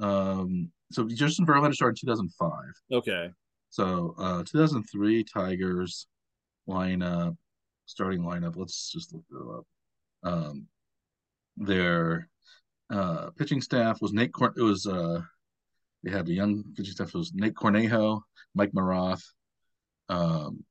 [0.00, 2.50] Um, so Justin Verlander started 2005.
[2.92, 3.30] Okay.
[3.70, 6.06] So uh, 2003 Tigers
[6.68, 7.36] lineup,
[7.86, 8.56] starting lineup.
[8.56, 9.66] Let's just look it up.
[10.24, 10.66] Um,
[11.56, 12.28] their
[12.90, 14.32] uh, pitching staff was Nate.
[14.32, 15.20] Cor- it was uh,
[16.02, 17.08] they had a young pitching staff.
[17.08, 18.20] It was Nate Cornejo,
[18.54, 19.22] Mike Maroth,
[20.08, 20.64] um,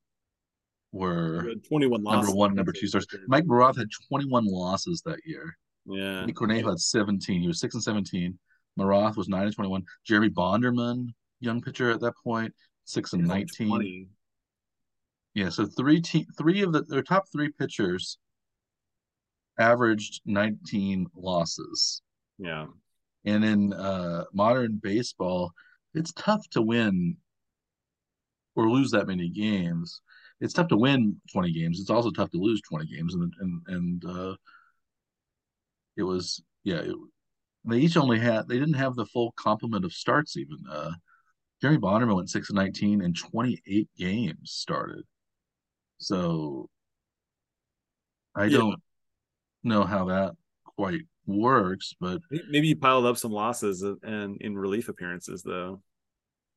[0.92, 2.28] were 21 losses.
[2.28, 3.06] number one, number two stars.
[3.28, 5.58] Mike Maroth had 21 losses that year.
[5.86, 6.26] Yeah.
[6.26, 7.42] Nick Cornejo had 17.
[7.42, 8.38] He was six and 17.
[8.78, 9.84] Maroth was nine and 21.
[10.06, 11.08] Jeremy Bonderman,
[11.40, 12.54] young pitcher at that point,
[12.86, 13.68] six and 19.
[13.70, 14.08] 20.
[15.34, 18.18] Yeah, so three te- three of the their top three pitchers
[19.60, 22.02] averaged 19 losses.
[22.40, 22.66] Yeah.
[23.28, 25.52] And in uh, modern baseball,
[25.94, 27.18] it's tough to win
[28.56, 30.02] or lose that many games.
[30.40, 31.80] It's tough to win 20 games.
[31.80, 33.14] It's also tough to lose 20 games.
[33.16, 34.36] And and and uh,
[35.98, 36.78] it was yeah.
[36.80, 36.96] It,
[37.66, 40.60] they each only had they didn't have the full complement of starts even.
[40.72, 40.94] Uh,
[41.62, 45.04] Jeremy Bonderman went six and 19 and 28 games started.
[46.00, 46.70] So
[48.36, 48.58] I Yeah.
[48.60, 48.82] don't
[49.64, 50.36] know how that
[50.78, 55.82] quite works, but Maybe he piled up some losses and in relief appearances though.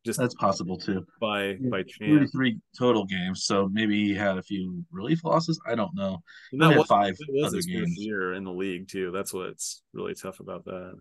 [0.07, 1.05] Just that's possible too.
[1.21, 2.31] by by chance.
[2.33, 5.61] 33 total games, so maybe he had a few relief losses.
[5.67, 6.23] I don't know.
[6.53, 7.97] And He that had was, five that was other games.
[7.99, 9.11] year in the league too.
[9.11, 10.95] That's what's really tough about that.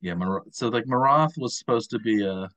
[0.00, 2.48] Yeah, Mar- so like Maroth was supposed to be a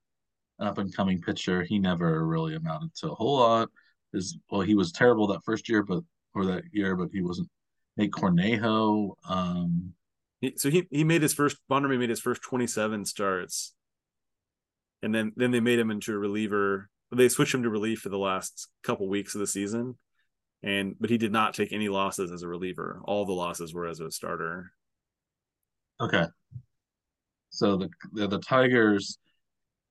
[0.60, 1.64] up and coming pitcher.
[1.64, 3.70] He never really amounted to a whole lot.
[4.14, 6.04] His well, he was terrible that first year, but
[6.36, 7.50] or that year, but he wasn't.
[7.96, 9.92] Nate Cornejo, um,
[10.56, 13.74] So he he made his first Bonderman made his first 27 starts.
[15.02, 16.90] And then then they made him into a reliever.
[17.12, 19.98] They switched him to relief for the last couple weeks of the season.
[20.64, 23.02] And but he did not take any losses as a reliever.
[23.04, 24.72] All the losses were as a starter.
[26.00, 26.26] Okay.
[27.50, 29.18] So the, the the Tigers,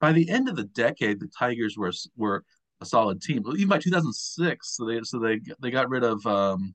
[0.00, 2.44] by the end of the decade, the Tigers were were
[2.80, 3.42] a solid team.
[3.56, 6.74] Even by 2006, so they so they they got rid of um,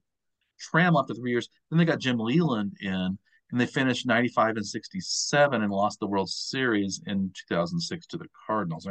[0.60, 1.50] Tram after three years.
[1.70, 3.18] Then they got Jim Leyland in,
[3.52, 8.28] and they finished 95 and 67 and lost the World Series in 2006 to the
[8.48, 8.88] Cardinals.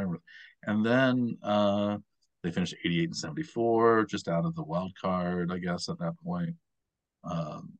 [0.63, 1.97] And then uh,
[2.43, 6.13] they finished 88 and 74, just out of the wild card, I guess, at that
[6.23, 6.55] point.
[7.23, 7.73] Um,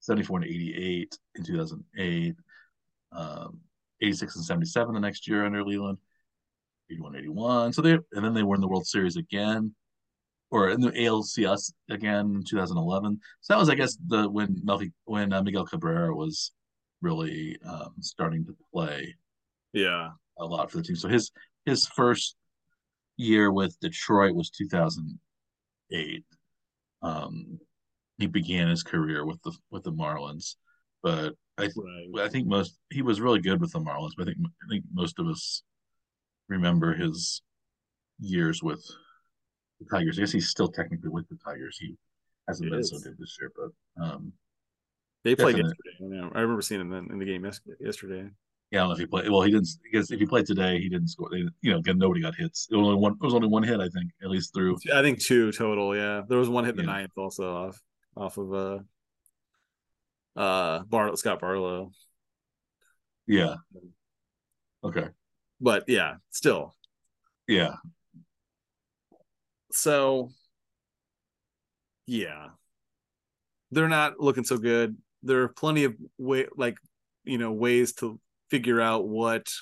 [0.00, 2.36] 74 and 88 in 2008
[3.12, 3.60] um,
[4.02, 5.98] 86 and 77 the next year under Leyland,
[6.90, 7.72] 81 81.
[7.72, 9.74] So they, and then they won the World Series again,
[10.50, 13.20] or in the ALCS again in 2011.
[13.40, 16.52] So that was, I guess, the when Melky, when uh, Miguel Cabrera was
[17.02, 19.14] really um, starting to play
[19.72, 20.10] Yeah.
[20.38, 20.96] a lot for the team.
[20.96, 21.30] So his
[21.64, 22.36] his first
[23.16, 26.24] year with Detroit was 2008.
[27.02, 27.58] Um,
[28.18, 30.56] he began his career with the with the Marlins,
[31.02, 32.24] but I Right.
[32.26, 34.84] I think most he was really good with the Marlins, but I think I think
[34.92, 35.62] most of us
[36.48, 37.42] remember his
[38.20, 38.84] years with
[39.80, 40.18] the Tigers.
[40.18, 41.78] I guess he's still technically with the Tigers.
[41.80, 41.96] He
[42.48, 42.90] hasn't He been is.
[42.90, 44.32] so good this year, but um,
[45.24, 45.76] They played Definite.
[45.90, 46.16] yesterday.
[46.18, 46.32] I, know.
[46.34, 47.44] I remember seeing him in, in the game
[47.80, 48.30] yesterday.
[48.70, 49.28] yeah, I don't know if he played.
[49.30, 51.28] Well, he didn't because if he played today, he didn't score.
[51.30, 52.68] They, you know, again, nobody got hits.
[52.70, 53.12] It was only one.
[53.12, 54.76] It was only one hit, I think, at least through.
[54.94, 55.94] I think two total.
[55.96, 56.98] Yeah, there was one hit in the Yeah.
[56.98, 57.80] ninth also off
[58.16, 58.78] off of uh
[60.36, 61.90] uh Bar Scott Barlow.
[63.26, 63.56] Yeah.
[64.84, 65.08] Okay.
[65.60, 66.74] But yeah, still.
[67.48, 67.74] Yeah.
[69.76, 70.30] So
[72.06, 72.48] yeah,
[73.70, 74.96] they're not looking so good.
[75.22, 76.78] There are plenty of way like
[77.24, 78.18] you know ways to
[78.50, 79.52] figure out what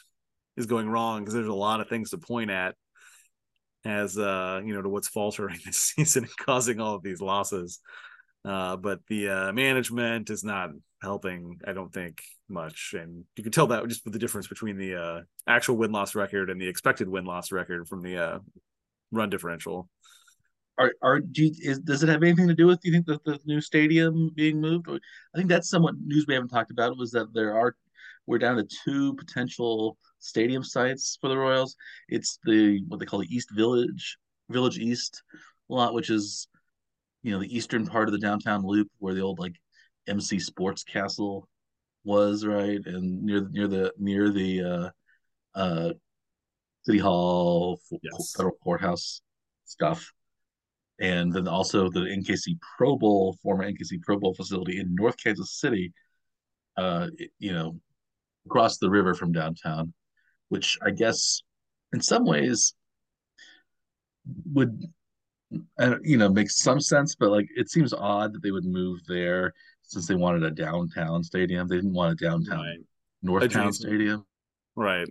[0.57, 2.74] is going wrong because there's a lot of things to point at
[3.85, 7.81] as uh you know to what's faltering this season and causing all of these losses.
[8.44, 10.70] Uh but the uh management is not
[11.03, 12.94] helping i don't think much.
[12.96, 16.50] And you can tell that just with the difference between the uh actual win-loss record
[16.50, 18.38] and the expected win-loss record from the uh
[19.12, 19.88] run differential
[20.78, 22.80] Are are do you, is does it have anything to do with?
[22.80, 24.88] Do you think that the new stadium being moved?
[24.88, 24.98] I
[25.36, 27.76] think that's somewhat news we haven't talked about was that there are
[28.26, 31.76] we're down to two potential stadium sites for the Royals.
[32.08, 34.18] It's the what they call the East Village
[34.50, 35.22] Village East
[35.68, 36.48] lot, which is
[37.22, 39.54] you know the eastern part of the downtown loop where the old like
[40.08, 41.48] MC Sports Castle
[42.04, 44.90] was, right, and near near the near the uh,
[45.58, 45.92] uh,
[46.84, 48.34] City Hall, Yes.
[48.36, 49.22] federal courthouse
[49.64, 50.12] stuff
[51.00, 55.58] and then also the NKC Pro Bowl, former NKC Pro Bowl facility in North Kansas
[55.58, 55.92] City,
[56.76, 57.08] uh,
[57.38, 57.80] you know,
[58.46, 59.92] across the river from downtown,
[60.50, 61.42] which I guess
[61.92, 62.74] in some ways
[64.52, 64.85] would,
[66.02, 69.52] you know, make some sense, but like it seems odd that they would move there
[69.82, 71.66] since they wanted a downtown stadium.
[71.66, 72.78] They didn't want a downtown right
[73.24, 74.24] Northtown stadium.
[74.76, 75.08] right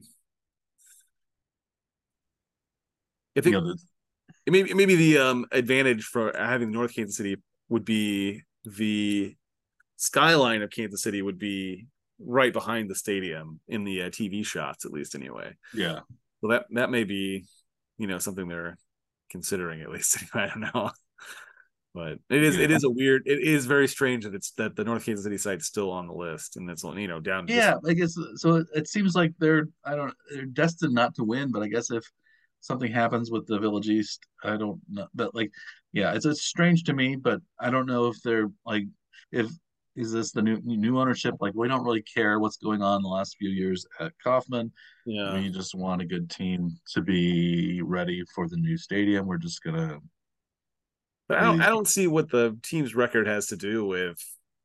[3.35, 3.73] i You think know,
[4.45, 7.37] the, maybe maybe the um advantage for having North Kansas City
[7.69, 9.35] would be the
[9.97, 11.87] skyline of Kansas City would be
[12.19, 15.55] right behind the stadium in the uh, TV shots, at least anyway.
[15.73, 15.99] yeah,
[16.41, 17.45] So that that may be,
[17.97, 18.77] you know, something they're
[19.29, 20.17] considering at least.
[20.33, 20.91] I don't know.
[21.95, 22.63] But it is Yeah.
[22.65, 25.37] it is a weird it is very strange that it's that the North Kansas City
[25.37, 28.15] site's still on the list and it's you know down to just- Yeah, I guess
[28.35, 28.55] so.
[28.57, 31.91] It, it seems like they're I don't they're destined not to win, but I guess
[31.91, 32.03] if
[32.63, 35.07] something happens with the Village East, I don't know.
[35.13, 35.51] But like,
[35.91, 38.85] yeah, it's it's strange to me, but I don't know if they're like
[39.31, 39.51] if
[39.95, 41.35] is this the new new ownership?
[41.39, 44.71] Like, we don't really care what's going on the last few years at Kauffman.
[45.05, 49.27] yeah We just want a good team to be ready for the new stadium.
[49.27, 49.99] We're just gonna
[51.27, 54.17] But I don't, I don't see what the team's record has to do with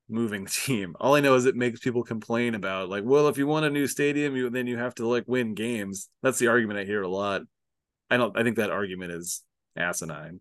[0.09, 0.97] moving the team.
[1.01, 3.71] All I know is it makes people complain about like, well, if you want a
[3.71, 6.09] new stadium, you then you have to like win games.
[6.23, 7.43] That's the argument I hear a lot.
[8.11, 8.37] I don't.
[8.39, 9.43] I think that argument is
[9.77, 10.41] asinine.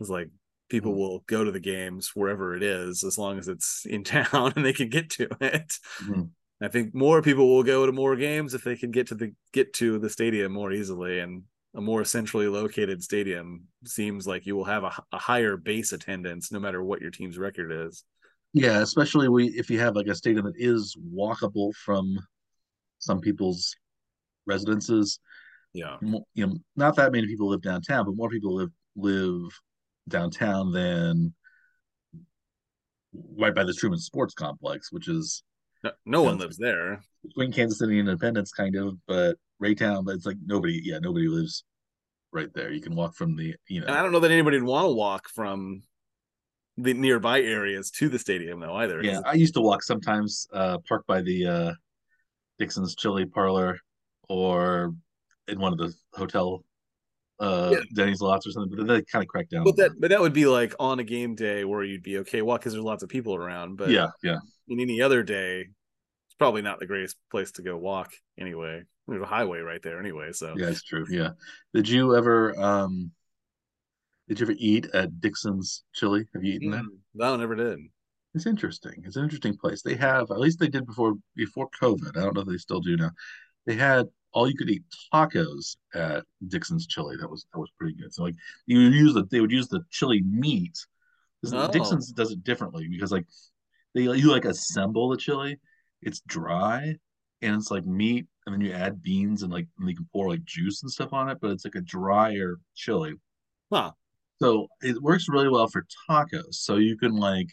[0.00, 0.28] It's like
[0.68, 0.96] people Mhm.
[0.96, 4.64] will go to the games wherever it is as long as it's in town and
[4.64, 5.78] they can get to it.
[6.02, 6.30] Mhm.
[6.60, 9.34] I think more people will go to more games if they can get to the
[9.52, 11.42] get to the stadium more easily and
[11.74, 16.60] a more centrally located stadium seems like you will have a higher base attendance no
[16.60, 18.04] matter what your team's record is.
[18.52, 22.16] Yeah, especially we if you have like a stadium that is walkable from
[23.00, 23.74] some people's
[24.46, 25.18] residences.
[25.74, 25.96] Yeah.
[26.34, 29.50] You know, not that many people live downtown, but more people live live
[30.08, 31.34] downtown than
[33.36, 35.42] right by the Truman Sports Complex, which is
[35.82, 37.02] No, no one lives there.
[37.22, 40.04] between Kansas City and Independence, kind of, but Raytown.
[40.04, 41.64] But it's like nobody, yeah, nobody lives
[42.32, 42.70] right there.
[42.72, 44.84] You can walk from the, you know, And I don't know that anybody would want
[44.86, 45.82] to walk from
[46.76, 49.02] the nearby areas to the stadium though either.
[49.02, 51.72] Yeah, I used to walk sometimes, uh, park by the uh,
[52.58, 53.78] Dixon's Chili Parlor
[54.28, 54.94] or
[55.48, 56.64] in one of the hotel
[57.40, 57.80] uh, Yeah.
[57.94, 58.70] Denny's lots or something.
[58.70, 59.64] But then they kind of cracked down.
[59.64, 62.42] But that but that would be like on a game day where you'd be okay
[62.42, 63.76] walk because there's lots of people around.
[63.76, 64.38] But yeah, yeah,
[64.68, 68.82] in any other day, it's probably not the greatest place to go walk anyway.
[69.06, 70.32] There's a highway right there anyway.
[70.32, 71.06] So yeah, it's true.
[71.10, 71.30] Yeah.
[71.74, 73.10] Did you ever um
[74.28, 76.26] did you ever eat at Dixon's Chili?
[76.32, 76.80] Have you eaten there?
[76.80, 77.78] Mm, no, never did.
[78.34, 79.02] It's interesting.
[79.04, 79.82] It's an interesting place.
[79.82, 82.16] They have, at least they did before before COVID.
[82.16, 83.10] I don't know if they still do now.
[83.66, 84.82] They had all you could eat
[85.12, 87.16] tacos at Dixon's Chili.
[87.16, 88.12] That was that was pretty good.
[88.12, 88.34] So like
[88.66, 90.76] you would use the they would use the chili meat.
[91.52, 91.70] Oh.
[91.70, 93.26] Dixon's does it differently because like
[93.94, 95.58] they you like assemble the chili.
[96.02, 96.96] It's dry
[97.42, 100.28] and it's like meat, and then you add beans and like and you can pour
[100.28, 103.14] like juice and stuff on it, but it's like a drier chili.
[103.72, 103.92] Huh.
[104.42, 106.54] So it works really well for tacos.
[106.54, 107.48] So you can like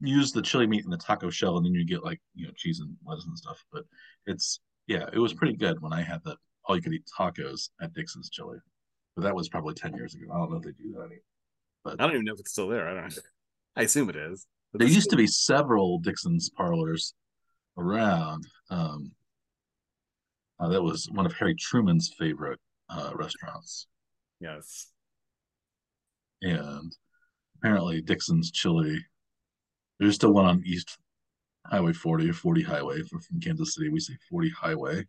[0.00, 2.52] use the chili meat in the taco shell, and then you get like you know
[2.56, 3.64] cheese and lettuce and stuff.
[3.72, 3.84] But
[4.26, 7.70] it's yeah, it was pretty good when I had the all you could eat tacos
[7.80, 8.58] at Dixon's Chili.
[9.14, 10.26] But that was probably ten years ago.
[10.32, 11.18] I don't know if they do that anymore.
[11.84, 12.88] But I don't even know if it's still there.
[12.88, 13.18] I don't.
[13.76, 14.46] I assume it is.
[14.72, 17.14] But there used to be several Dixon's parlors
[17.78, 18.46] around.
[18.70, 19.12] Um,
[20.60, 22.58] uh, that was one of Harry Truman's favorite
[22.90, 23.86] uh, restaurants.
[24.40, 24.88] Yes.
[26.42, 26.92] and
[27.56, 29.04] apparently Dixon's Chili.
[29.98, 30.96] There's still one on East
[31.70, 32.96] Highway 40 or 40 Highway.
[33.00, 35.06] If we're from Kansas City, we say 40 Highway.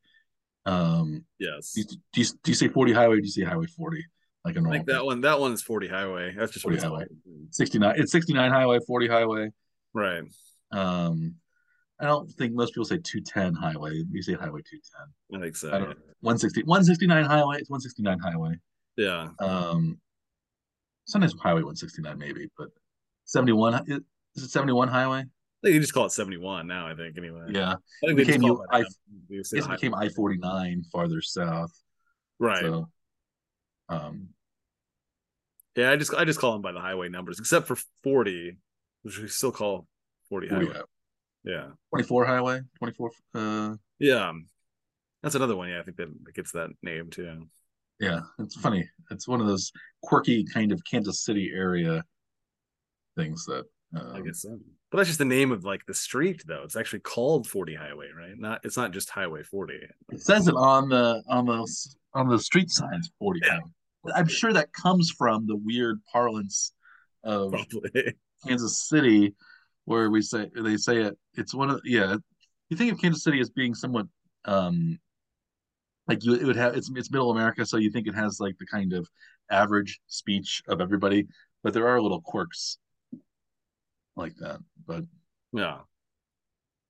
[0.66, 1.74] Um, Yes.
[1.74, 3.16] do you, do you, do you say 40 Highway?
[3.16, 4.06] Or do you say Highway 40
[4.46, 4.78] like a I normal?
[4.78, 5.22] think that one.
[5.22, 6.34] That one's Forty Highway.
[6.38, 7.06] That's just 40 it's Highway.
[7.08, 7.48] called.
[7.52, 7.96] 69.
[7.98, 9.50] It's 69 Highway, 40 Highway.
[9.94, 10.24] Right.
[10.72, 11.36] Um,
[12.00, 14.04] I don't think most people say 210 Highway.
[14.12, 15.40] We say Highway 210.
[15.40, 15.68] I think so.
[15.70, 17.58] I don't- 160, 169 Highway.
[17.60, 18.56] It's 169 Highway.
[18.98, 19.30] Yeah.
[19.40, 20.00] Um,
[21.06, 22.70] sometimes Highway 169 maybe, but
[23.26, 23.74] 71
[24.36, 25.26] is it 71 Highway?
[25.62, 26.88] You just call it seventy one now.
[26.88, 27.48] I think anyway.
[27.50, 28.84] Yeah, I think It became it I-.
[29.30, 31.72] They it became I forty nine farther south.
[32.40, 32.62] Right.
[32.62, 32.90] So,
[33.90, 34.30] um,
[35.76, 35.92] Yeah.
[35.92, 38.58] I just I just call them by the highway numbers, except for forty,
[39.02, 39.86] which we still call
[40.30, 40.80] forty highway.
[41.44, 41.68] Yeah.
[41.90, 43.12] twenty four highway, twenty four.
[43.36, 44.32] Uh, Yeah.
[45.22, 45.68] That's another one.
[45.68, 47.50] Yeah, I think that gets that name too.
[48.00, 48.90] yeah, it's funny.
[49.12, 52.06] It's one of those quirky kind of Kansas City area
[53.18, 53.66] things that.
[53.96, 54.58] Um, I guess so.
[54.92, 56.64] But that's just the name of like the street, though.
[56.64, 58.38] It's actually called Forty Highway, right?
[58.38, 58.62] Not.
[58.64, 59.80] It's not just Highway Forty.
[60.10, 61.68] It says it on the on the
[62.14, 63.12] on the street signs.
[63.20, 63.42] Forty.
[63.46, 63.60] Yeah.
[64.16, 66.74] I'm sure that comes from the weird parlance
[67.24, 68.14] of Probably.
[68.48, 69.36] Kansas City,
[69.86, 71.18] where we say they say it.
[71.36, 72.16] It's one of yeah.
[72.70, 74.08] You think of Kansas City as being somewhat
[74.46, 75.00] um
[76.08, 78.58] like you it would have it's it's middle America, so you think it has like
[78.58, 79.08] the kind of
[79.52, 81.28] average speech of everybody,
[81.64, 82.78] but there are little quirks
[84.20, 84.60] like that.
[84.86, 85.04] But
[85.54, 85.80] Yeah.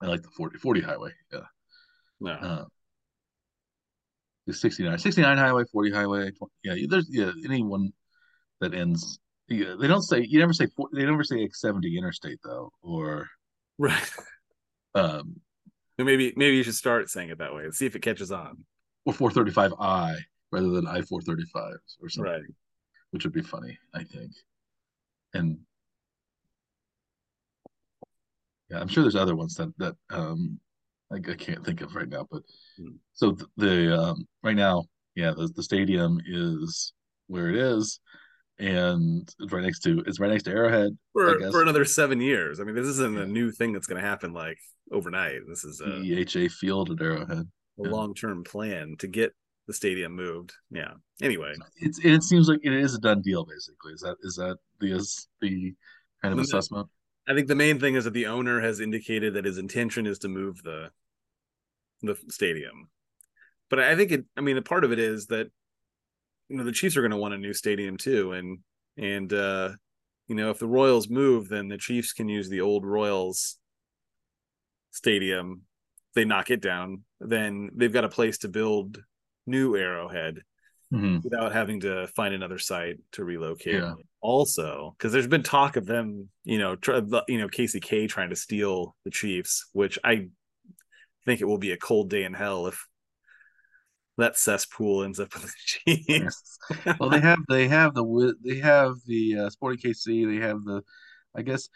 [0.01, 1.11] I like the 40, 40 highway.
[1.31, 1.39] Yeah.
[2.21, 2.37] Yeah.
[2.37, 2.65] Uh,
[4.47, 6.31] the 69, 69 highway, 40 highway.
[6.31, 7.91] 20, yeah, there's yeah, anyone
[8.61, 9.19] that ends.
[9.47, 12.71] Yeah, they don't say you never say four, they never say like 70 interstate though,
[12.81, 13.27] or
[13.77, 14.11] right.
[14.95, 15.39] um
[15.97, 18.63] Maybe maybe you should start saying it that way and see if it catches on.
[19.05, 20.15] or 435I
[20.51, 22.41] rather than I 435 or something, Right.
[23.11, 24.31] which would be funny, I think.
[25.33, 25.59] and
[28.69, 30.59] yeah, I'm sure there's other ones that that um
[31.09, 32.43] like I can't think of right now, but
[32.77, 32.95] Hmm.
[33.13, 36.93] so the, the um right now, yeah, the the stadium is
[37.27, 37.99] where it is,
[38.59, 40.91] and it's right next to it's right next to Arrowhead.
[40.91, 42.59] I for guess for another seven years.
[42.59, 43.23] I mean, this isn't Yeah.
[43.23, 44.57] a new thing that's going to happen like
[44.91, 45.41] overnight.
[45.47, 47.37] This is a, GEHA Field at Arrowhead.
[47.39, 47.89] a yeah.
[47.89, 49.33] long term plan to get
[49.67, 50.51] the stadium moved.
[50.71, 50.93] Yeah.
[51.21, 53.45] Anyway, It's it seems like it is a done deal.
[53.45, 55.73] Basically, is that is that the is the
[56.21, 56.41] kind of No, no.
[56.43, 56.87] assessment?
[57.29, 60.19] I think the main thing is that the owner has indicated that his intention is
[60.19, 60.89] to move the
[62.01, 62.89] the stadium.
[63.69, 64.25] But I think it.
[64.35, 65.47] I mean, a part of it is that
[66.47, 68.59] you know the Chiefs are going to want a new stadium too, and
[68.97, 69.69] and uh,
[70.27, 73.57] you know if the Royals move, then the Chiefs can use the old Royals
[74.91, 75.61] stadium.
[76.09, 78.97] If they knock it down, then they've got a place to build
[79.45, 80.41] new Arrowhead
[80.91, 81.23] Mhm.
[81.23, 83.75] without having to find another site to relocate.
[83.75, 83.93] Yeah.
[84.21, 88.35] Also, because there's been talk of them, you know, the- you know, KCK trying to
[88.35, 90.27] steal the Chiefs, which I
[91.25, 92.85] think it will be a cold day in hell if
[94.17, 96.57] that cesspool ends up with the Chiefs.
[96.99, 100.25] Well, they have they have the they have the uh, Sporting KC.
[100.25, 100.83] They have the,
[101.35, 101.69] I guess,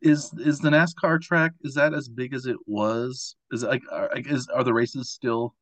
[0.00, 3.36] is is the NASCAR track is that as big as it was?
[3.52, 5.54] Is it like are, is are the races still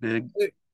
[0.00, 0.28] big?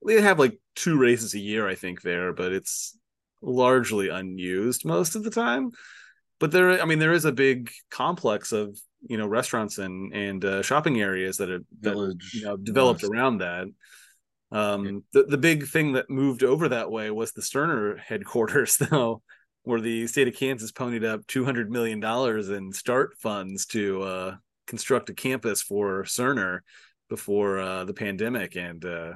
[0.07, 2.97] they have like two races a year, I think, there, but it's
[3.43, 5.73] largely unused most of the time.
[6.39, 10.45] But there, I mean, there is a big complex of you know restaurants and and
[10.45, 13.13] uh, shopping areas that that Village, you know developed West.
[13.13, 13.67] around that.
[14.53, 19.23] Um, the the big thing that moved over that way was the Cerner headquarters, though,
[19.63, 24.03] where the state of Kansas ponied up two hundred million dollars in start funds to
[24.03, 24.37] uh,
[24.67, 26.61] construct a campus for Cerner
[27.09, 29.13] before uh, the pandemic, and uh,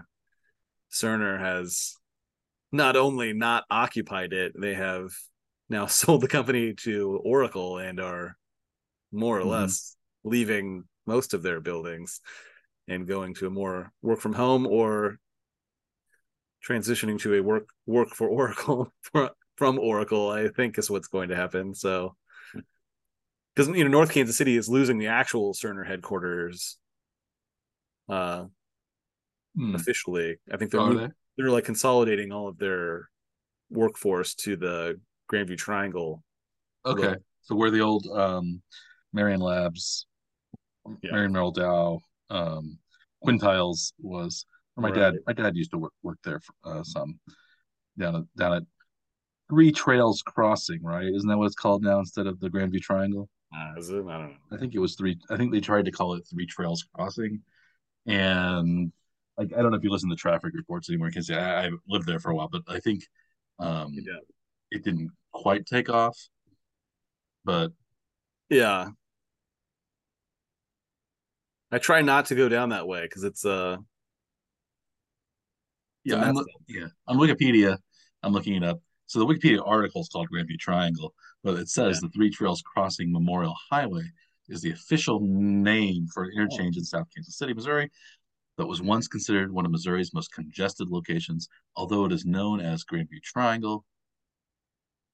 [0.92, 1.96] Cerner has
[2.74, 5.10] not only not occupied it, they have
[5.68, 8.36] now sold the company to Oracle and are
[9.12, 9.50] more or Mhm.
[9.50, 12.20] less leaving most of their buildings
[12.88, 15.18] and going to a more work from home or
[16.66, 18.92] transitioning to a work work for Oracle
[19.56, 21.74] from Oracle, I think is what's going to happen.
[21.74, 22.16] So
[23.54, 26.78] because you know North Kansas City is losing the actual Cerner headquarters
[28.08, 28.44] uh
[29.56, 29.74] Hmm.
[29.74, 30.36] officially.
[30.52, 31.08] I think they're Are mov- they?
[31.36, 33.08] They're like consolidating all of their
[33.70, 35.00] workforce to the
[35.32, 36.22] Grandview Triangle.
[36.86, 38.62] Okay, so where the old um,
[39.12, 40.06] Marion Labs,
[41.02, 41.12] Yeah.
[41.12, 42.78] Marion Merrell Dow, um,
[43.24, 44.46] Quintiles was.
[44.76, 47.20] Or my dad, my dad used to work work there for, uh, some
[47.96, 48.62] down at down at
[49.48, 51.06] Three Trails Crossing, right?
[51.06, 53.28] Isn't that what it's called now instead of the Grandview Triangle?
[53.56, 53.94] Uh, is it?
[53.94, 54.34] I don't know.
[54.50, 55.16] I think it was three.
[55.30, 57.40] I think they tried to call it Three Trails Crossing,
[58.06, 58.92] and
[59.38, 62.06] like I don't know if you listen to traffic reports anymore because I, I lived
[62.06, 63.04] there for a while, but I think
[63.58, 64.18] um, Yeah.
[64.70, 66.16] it didn't quite take off.
[67.44, 67.72] But
[68.48, 68.90] Yeah.
[71.72, 73.78] I try not to go down that way because it's uh
[76.04, 77.78] yeah, I'm, loo- yeah, on Wikipedia,
[78.22, 78.78] I'm looking it up.
[79.06, 83.10] So the Wikipedia article is called Grandview Triangle, but it says the Three Trails Crossing
[83.10, 84.02] Memorial Highway
[84.48, 87.90] is the official name for an interchange in South Kansas City, Missouri,
[88.56, 92.84] that was once considered one of Missouri's most congested locations, although it is known as
[92.84, 93.84] Grandview Triangle.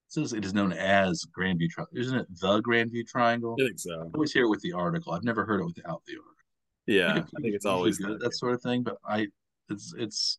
[0.09, 1.99] It says it is known as Grandview Triangle.
[1.99, 3.57] Isn't it the Grandview Triangle?
[3.61, 4.11] I think so.
[4.13, 5.13] I always hear it with the article.
[5.13, 6.35] I've never heard it without the article.
[6.87, 7.13] Yeah.
[7.13, 8.21] I think it's always good that.
[8.21, 9.29] that sort of thing, but I
[9.69, 10.39] it's it's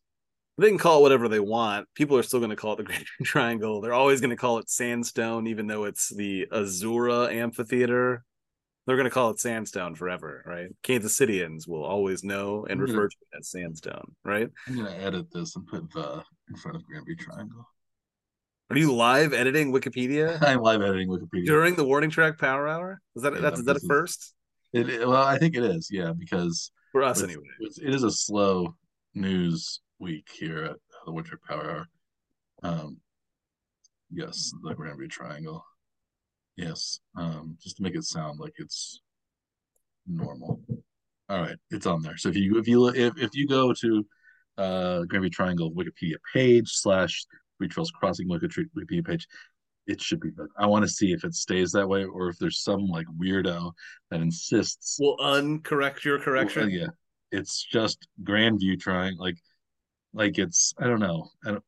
[0.58, 1.88] They can call it whatever they want.
[1.94, 3.80] People are still going to call it the Great Triangle.
[3.80, 8.24] They're always going to call it Sandstone, even though it's the Azura Amphitheater.
[8.86, 10.68] They're going to call it Sandstone forever, right?
[10.82, 14.48] Kansas Cityans will always know and gonna- refer to it as Sandstone, right?
[14.66, 17.64] I'm gonna edit this and put the in front of Grandview Triangle.
[18.70, 21.46] Are you live editing Wikipedia I'm live editing Wikipedia.
[21.46, 23.00] during the Warning Track Power Hour?
[23.14, 24.34] Is that Yeah, that's is that a first
[24.72, 27.48] It, it- well, I think it is, yeah, because for us it's- anyway?
[27.60, 28.74] it's- it is a slow
[29.14, 30.76] news week here at
[31.06, 31.88] the Warning Track Power Hour.
[32.64, 32.96] Um,
[34.10, 35.64] yes, the Grandview Triangle.
[36.56, 39.00] Yes, um, just to make it sound like it's
[40.06, 40.60] normal.
[41.28, 42.16] All right, it's on there.
[42.16, 44.06] So if you if you if if you go to
[44.58, 47.24] uh Grandview Triangle Wikipedia page slash
[47.58, 49.26] Three Trails Crossing Wiki- Wikipedia page,
[49.86, 50.30] it should be.
[50.30, 53.06] But I want to see if it stays that way or if there's some like
[53.18, 53.72] weirdo
[54.10, 56.62] that insists We'll uncorrect your correction.
[56.62, 56.88] well, yeah,
[57.30, 59.38] it's just Grandview trying like,
[60.12, 61.30] like it's I don't know.
[61.46, 61.64] I don't.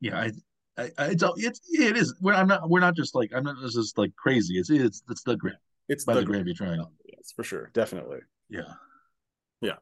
[0.00, 0.30] Yeah, I,
[0.78, 2.14] I, I it's it's it is.
[2.20, 2.68] We're I'm not.
[2.68, 4.58] We're not just like I'm not just like crazy.
[4.58, 5.56] It's it's it's the Grand
[5.88, 6.92] It's by the, the Grandview Triangle.
[7.04, 8.18] Yes, for sure, definitely.
[8.50, 8.72] Yeah.
[9.60, 9.76] Yeah.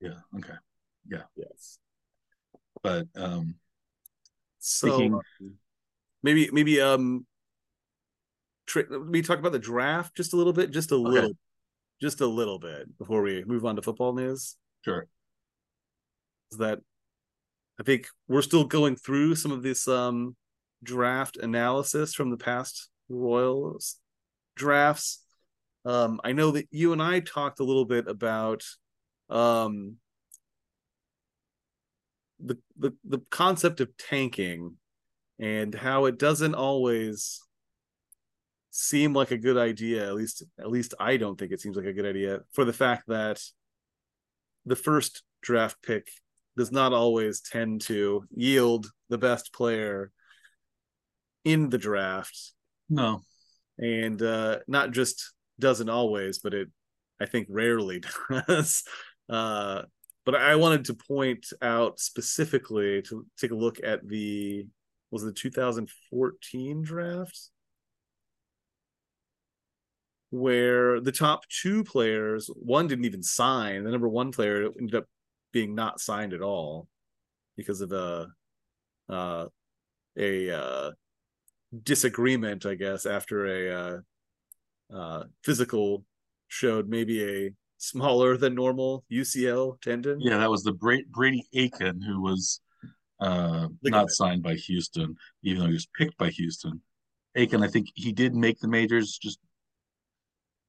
[0.00, 0.18] Yeah.
[0.38, 0.54] Okay.
[1.08, 1.22] Yeah.
[1.36, 1.78] Yes.
[2.82, 3.56] But um,
[4.58, 5.54] So Speaking- um,
[6.22, 7.26] maybe maybe um
[8.66, 11.08] tra- we talk about the draft just a little bit, just a Okay.
[11.10, 11.32] little,
[12.00, 14.56] just a little bit before we move on to football news?
[14.84, 15.06] Sure.
[16.52, 16.80] Is that
[17.78, 20.36] I think we're still going through some of this um
[20.82, 23.96] draft analysis from the past Royals
[24.56, 25.22] drafts.
[25.84, 28.64] Um, I know that you and I talked a little bit about
[29.28, 29.96] um
[32.40, 34.76] the the the concept of tanking
[35.38, 37.40] and how it doesn't always
[38.70, 41.86] seem like a good idea at least at least I don't think it seems like
[41.86, 43.40] a good idea for the fact that
[44.66, 46.08] the first draft pick
[46.56, 50.10] does not always tend to yield the best player
[51.44, 52.52] in the draft.
[52.88, 53.22] No.
[53.78, 56.68] and uh not just doesn't always but it
[57.20, 58.00] i think rarely
[58.48, 58.84] does.
[59.28, 59.82] Uh
[60.24, 64.66] but i wanted to point out specifically to take a look at the
[65.10, 67.50] was it the 2014 draft?
[70.30, 73.84] Where the top two players one didn't even sign.
[73.84, 75.06] The number one player ended up
[75.52, 76.88] being not signed at all
[77.56, 78.28] because of a
[79.08, 79.46] uh
[80.18, 80.90] a uh
[81.82, 84.00] disagreement i guess after a uh
[84.92, 86.04] uh, physical
[86.48, 90.20] showed maybe a smaller than normal UCL tendon.
[90.20, 92.60] Yeah, that was the Bra- Brady Aiken who was
[93.20, 96.80] uh, not signed by Houston, even though he was picked by Houston.
[97.34, 99.38] Aiken, I think he did make the majors just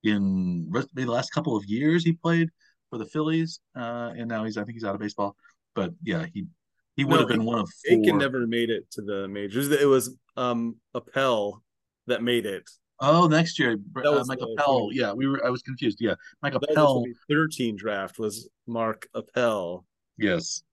[0.03, 2.49] in maybe the last couple of years he played
[2.89, 5.35] for the Phillies, uh, and now he's I think he's out of baseball.
[5.75, 6.45] But yeah, he
[6.95, 7.97] he would No, have been one of four.
[7.99, 9.69] Aiken never made it to the majors.
[9.69, 11.63] It was um Appel
[12.07, 12.63] that made it.
[12.99, 14.89] Oh, next year, That uh, was Mike the- Appel.
[14.91, 15.45] Yeah, we were.
[15.45, 15.97] I was confused.
[16.01, 17.01] Yeah, Mike That Appel.
[17.03, 19.85] the 2013 draft was Mark Appel.
[20.17, 20.63] Yes,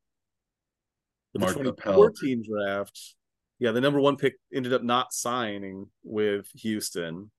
[1.35, 1.75] But Mark the Appel.
[2.11, 3.15] 2014 draft,
[3.59, 7.31] yeah, the number one pick ended up not signing with Houston.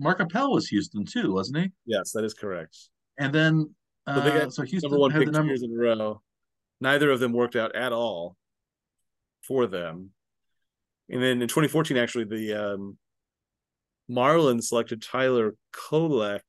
[0.00, 1.70] Mark Appel was Houston too, wasn't he?
[1.84, 2.74] Yes, that is correct.
[3.18, 3.74] And then
[4.08, 5.48] So they uh, got so Houston number one had pick number.
[5.48, 6.22] years in a row.
[6.80, 8.36] Neither of them worked out at all
[9.42, 10.10] for them.
[11.08, 12.98] And then in 2014, actually, the um,
[14.10, 16.40] Marlins selected Tyler Kolek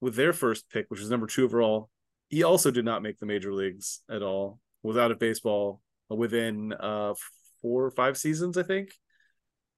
[0.00, 1.88] with their first pick, which was number two overall.
[2.28, 4.60] He also did not make the major leagues at all.
[4.82, 7.14] Was out of baseball within uh,
[7.62, 8.90] four or five seasons, I think.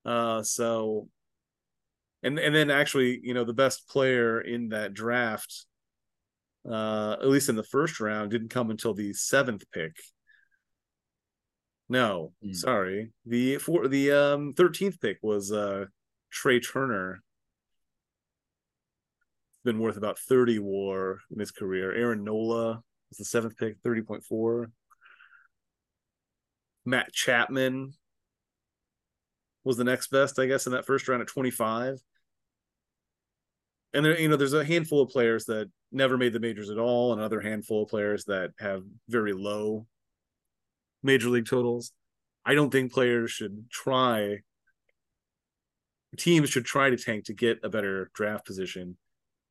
[0.05, 1.09] Uh, so,
[2.23, 5.67] and and then actually, you know, the best player in that draft
[6.71, 9.97] uh at least in the first round didn't come until the seventh pick.
[11.89, 12.53] No Hmm.
[12.53, 13.13] sorry.
[13.27, 15.87] The for the um 13th pick was uh
[16.31, 17.23] Trea Turner.
[19.65, 21.93] Been worth about 30 war in his career.
[21.93, 24.71] Aaron nola was the seventh pick 30.4
[26.85, 27.93] matt chapman
[29.65, 31.99] was the next best i guess in that first round at 25
[33.95, 36.79] and there you know there's a handful of players that never made the majors at
[36.79, 39.87] all and another handful of players that have very low
[41.03, 41.93] major league totals
[42.45, 44.39] i don't think players should try
[46.17, 48.97] teams should try to tank to get a better draft position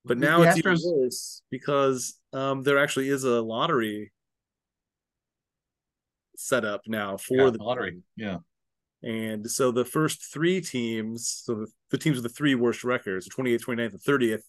[0.05, 4.11] but now the it's even worse because um, there actually is a lottery
[6.38, 7.97] set up now for Yeah, the lottery.
[8.15, 8.38] Yeah.
[9.03, 13.29] And so the first three teams, so the, the teams with the three worst records,
[13.29, 14.41] 28th, 29th, and 30th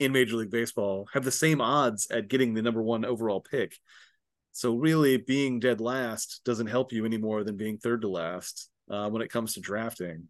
[0.00, 3.76] in Major League Baseball, have the same odds at getting the number one overall pick.
[4.50, 8.68] So really, being dead last doesn't help you any more than being third to last
[8.90, 10.28] uh, when it comes to drafting.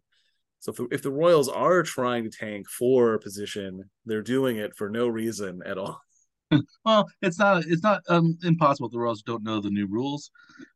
[0.59, 4.77] So if the, if the Royals are trying to tank for position, they're doing it
[4.77, 5.99] for no reason at all.
[6.85, 8.89] Well, it's not it's not um impossible.
[8.89, 10.31] The Royals don't know the new rules,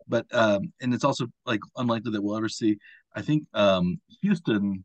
[0.07, 2.77] but um and it's also like unlikely that we'll ever see.
[3.15, 4.83] I think um Houston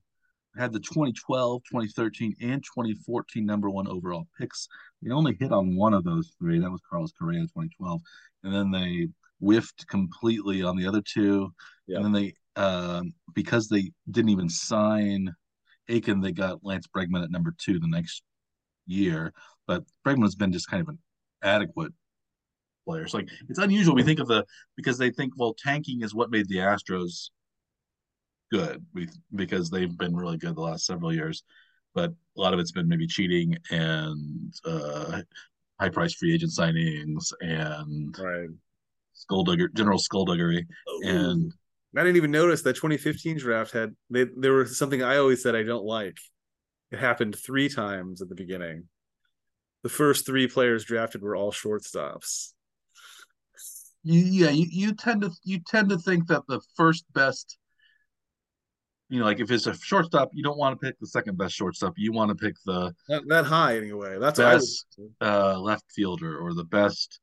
[0.56, 4.68] had the 2012, 2013, and 2014 number one overall picks.
[5.02, 6.58] They only hit on one of those three.
[6.58, 8.00] That was Carlos Correa in 2012,
[8.44, 9.08] and then they
[9.40, 11.52] whiffed completely on the other two.
[11.86, 11.96] Yeah.
[11.98, 15.34] And then they um because they didn't even sign
[15.88, 18.22] Aiken, they got Lance Bregman at number two the next
[18.86, 19.32] year
[19.66, 20.98] but Bregman has been just kind of an
[21.42, 21.92] adequate
[22.86, 23.06] player.
[23.06, 23.94] So like it's unusual.
[23.94, 24.44] We think of the
[24.76, 27.30] because they think well tanking is what made the Astros
[28.50, 28.84] good.
[28.94, 31.42] We because they've been really good the last several years,
[31.94, 35.22] but a lot of it's been maybe cheating and uh,
[35.80, 38.48] high price free agent signings and Right.
[39.14, 40.66] skulldugger general skullduggery
[41.04, 41.52] and
[41.96, 45.54] I didn't even notice that 2015 draft had they there was something I always said
[45.54, 46.16] I don't like.
[46.90, 48.88] It happened three times at the beginning.
[49.82, 52.52] The first three players drafted were all shortstops.
[54.02, 57.58] you, yeah you, you tend to you tend to think that the first best
[59.12, 61.54] you know, like if it's a shortstop, you don't want to pick the second best
[61.54, 61.92] shortstop.
[61.98, 64.18] You want to pick the that, that high anyway.
[64.18, 64.86] That's best
[65.20, 67.20] uh, left fielder or the best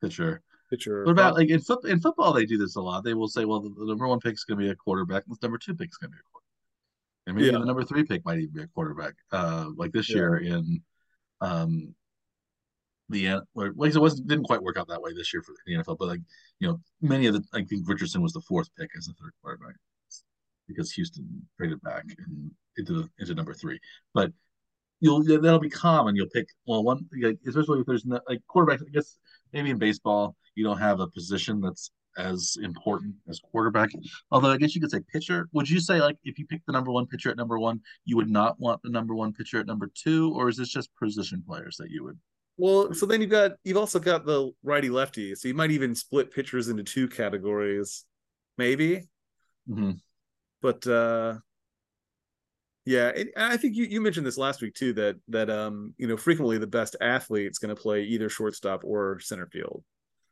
[0.00, 0.40] pitcher.
[0.70, 1.04] Pitcher.
[1.04, 2.32] What about like in foot in football?
[2.32, 3.04] They do this a lot.
[3.04, 5.24] They will say, "Well, the, the number one pick is going to be a quarterback,
[5.26, 7.58] and the number two pick is going to be a quarterback, and maybe yeah.
[7.58, 10.16] the number three pick might even be a quarterback." Uh, like this yeah.
[10.16, 10.82] year in
[11.40, 11.94] um,
[13.08, 15.74] the end, well, it wasn't didn't quite work out that way this year for the
[15.74, 16.20] NFL, but like
[16.58, 19.32] you know, many of the I think Richardson was the fourth pick as the third
[19.42, 19.76] quarterback
[20.68, 23.78] because Houston traded back and into into number three.
[24.14, 24.32] But
[25.00, 26.16] you'll that'll be common.
[26.16, 27.08] You'll pick well one,
[27.46, 28.80] especially if there's no, like quarterback.
[28.86, 29.18] I guess
[29.52, 33.90] maybe in baseball you don't have a position that's as important as quarterback.
[34.30, 35.48] Although I guess you could say pitcher.
[35.52, 38.16] Would you say like if you pick the number one pitcher at number one, you
[38.16, 41.42] would not want the number one pitcher at number two, or is this just position
[41.46, 42.18] players that you would?
[42.58, 45.94] Well, so then you've got you've also got the righty lefty, so you might even
[45.94, 48.04] split pitchers into two categories,
[48.56, 49.02] maybe.
[49.68, 49.92] Mm-hmm.
[50.62, 51.38] But uh
[52.86, 56.06] yeah, it, I think you, you mentioned this last week too that that um you
[56.06, 59.82] know frequently the best athlete's going to play either shortstop or center field.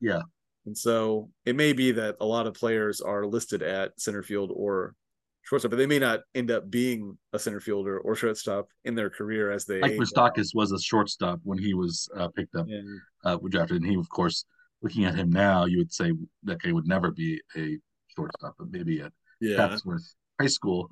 [0.00, 0.22] Yeah,
[0.66, 4.50] and so it may be that a lot of players are listed at center field
[4.54, 4.94] or
[5.42, 9.10] shortstop, but they may not end up being a center fielder or shortstop in their
[9.10, 9.80] career as they.
[9.80, 13.90] Like Moustakas was a shortstop when he was uh, picked up, and, uh, drafted, and
[13.90, 14.44] he, of course,
[14.82, 16.12] looking at him now, you would say
[16.44, 17.78] that guy would never be a
[18.14, 19.56] shortstop, but maybe at yeah.
[19.56, 20.90] Chatsworth High School,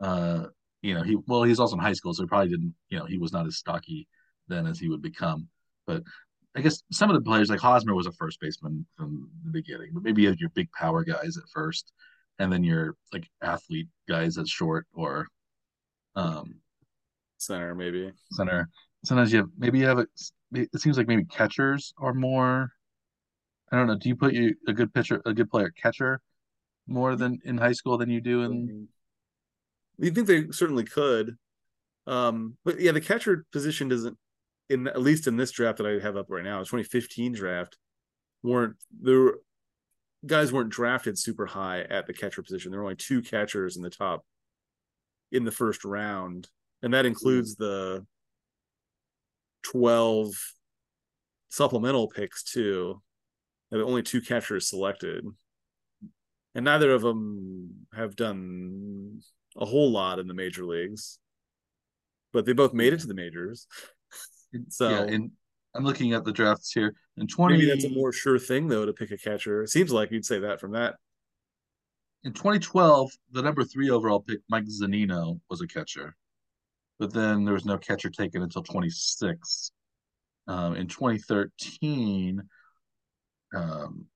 [0.00, 0.46] uh,
[0.82, 3.04] you know, he well, he's also in high school, so he probably didn't, you know,
[3.04, 4.08] he was not as stocky
[4.48, 5.48] then as he would become.
[5.86, 6.02] But
[6.56, 9.90] I guess some of the players like Hosmer was a first baseman from the beginning,
[9.92, 11.92] but maybe you have your big power guys at first,
[12.38, 15.26] and then your like athlete guys at short or
[16.16, 16.56] um
[17.38, 18.68] center maybe center.
[19.04, 20.06] Sometimes you have maybe you have a,
[20.52, 22.72] it seems like maybe catchers are more.
[23.70, 23.96] I don't know.
[23.96, 26.20] Do you put you a good pitcher, a good player catcher,
[26.88, 28.88] more than in high school than you do in?
[29.98, 31.36] You think they certainly could,
[32.06, 34.18] um, but yeah, the catcher position doesn't
[34.70, 37.76] in at least in this draft that I have up right now, 2015 draft,
[38.42, 39.34] weren't there
[40.26, 42.70] guys weren't drafted super high at the catcher position.
[42.70, 44.24] There were only two catchers in the top
[45.32, 46.48] in the first round,
[46.82, 48.06] and that includes the
[49.64, 50.32] 12
[51.48, 53.02] supplemental picks too.
[53.70, 55.24] There only two catchers selected.
[56.54, 59.20] And neither of them have done
[59.56, 61.18] a whole lot in the major leagues.
[62.32, 63.66] But they both made it to the majors.
[64.68, 65.30] So yeah, and
[65.74, 66.94] I'm looking at the drafts here.
[67.16, 69.62] In 20, maybe that's a more sure thing though to pick a catcher.
[69.62, 70.96] It seems like you'd say that from that.
[72.24, 76.14] In 2012, the number three overall pick, Mike Zunino, was a catcher,
[76.98, 79.72] but then there was no catcher taken until 26.
[80.46, 82.42] Um, in 2013,
[83.54, 84.06] um,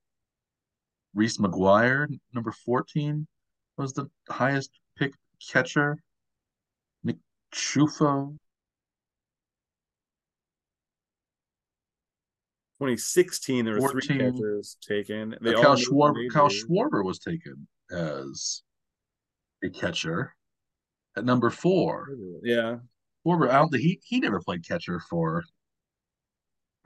[1.15, 3.27] Reese McGuire, number 14,
[3.79, 5.15] was the highest pick
[5.51, 5.97] catcher.
[7.05, 7.17] Nick
[7.55, 8.37] Ciuffo
[12.85, 15.35] 2016, there were 14, three catchers taken.
[15.41, 18.63] They Kyle Schwarber, Kyle Schwarber was taken as
[19.65, 20.35] a catcher
[21.17, 22.09] at number four.
[22.43, 22.77] Yeah,
[23.27, 23.49] Schwarber.
[23.49, 25.45] I don't think he he never played catcher for.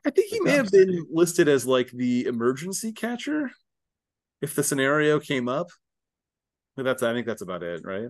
[0.07, 3.51] I think he may have been listed as like the emergency catcher
[4.40, 5.66] if the scenario came up.
[6.76, 8.09] But that's I think that's about it, right?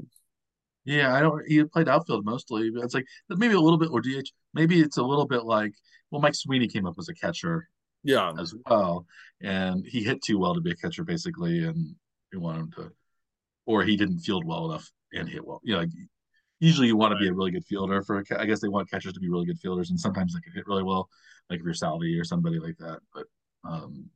[0.85, 1.43] Yeah, I don't.
[1.47, 2.71] He played outfield mostly.
[2.71, 4.29] But it's like maybe a little bit or DH.
[4.53, 5.73] Maybe it's a little bit like
[6.11, 7.69] well, Mike Sweeney came up as a catcher,
[8.03, 9.07] yeah, as well,
[9.43, 11.95] and he hit too well to be a catcher basically, and
[12.33, 12.91] we want him to,
[13.67, 15.61] or he didn't field well enough and hit well.
[15.65, 15.91] You know, like,
[16.61, 18.19] usually you want to be a really good fielder for.
[18.19, 20.53] A, I guess they want catchers to be really good fielders, and sometimes they can
[20.53, 21.09] hit really well,
[21.51, 23.01] like if you're Salvy or somebody like that.
[23.15, 23.27] But
[23.69, 24.11] um,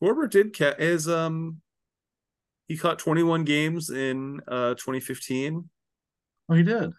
[0.00, 1.60] Schwarber did catch is um
[2.68, 5.68] he caught 21 games in uh 2015.
[6.48, 6.92] Oh, he did.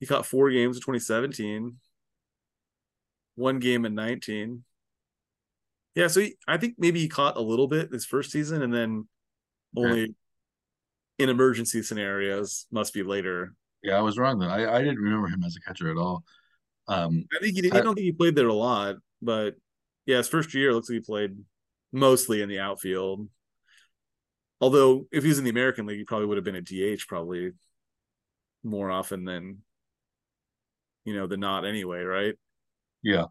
[0.00, 1.76] He caught four games in 2017
[3.34, 4.64] one game in 19.
[5.94, 8.72] Yeah, so he, I think maybe he caught a little bit this first season and
[8.72, 9.08] then
[9.76, 10.12] only okay.
[11.18, 13.54] in emergency scenarios must be later.
[13.82, 14.48] Yeah, I was wrong though.
[14.48, 16.24] I, I didn't remember him as a catcher at all.
[16.88, 19.54] Um, I think he did, I, I don't think he played there a lot, but
[20.06, 21.36] yeah, his first year looks like he played
[21.92, 23.28] mostly in the outfield.
[24.60, 26.62] Although if he was in the American League, he probably would have been a
[26.96, 27.52] DH probably
[28.64, 29.58] more often than
[31.04, 32.34] you know, the not anyway, right?
[33.02, 33.26] Yeah.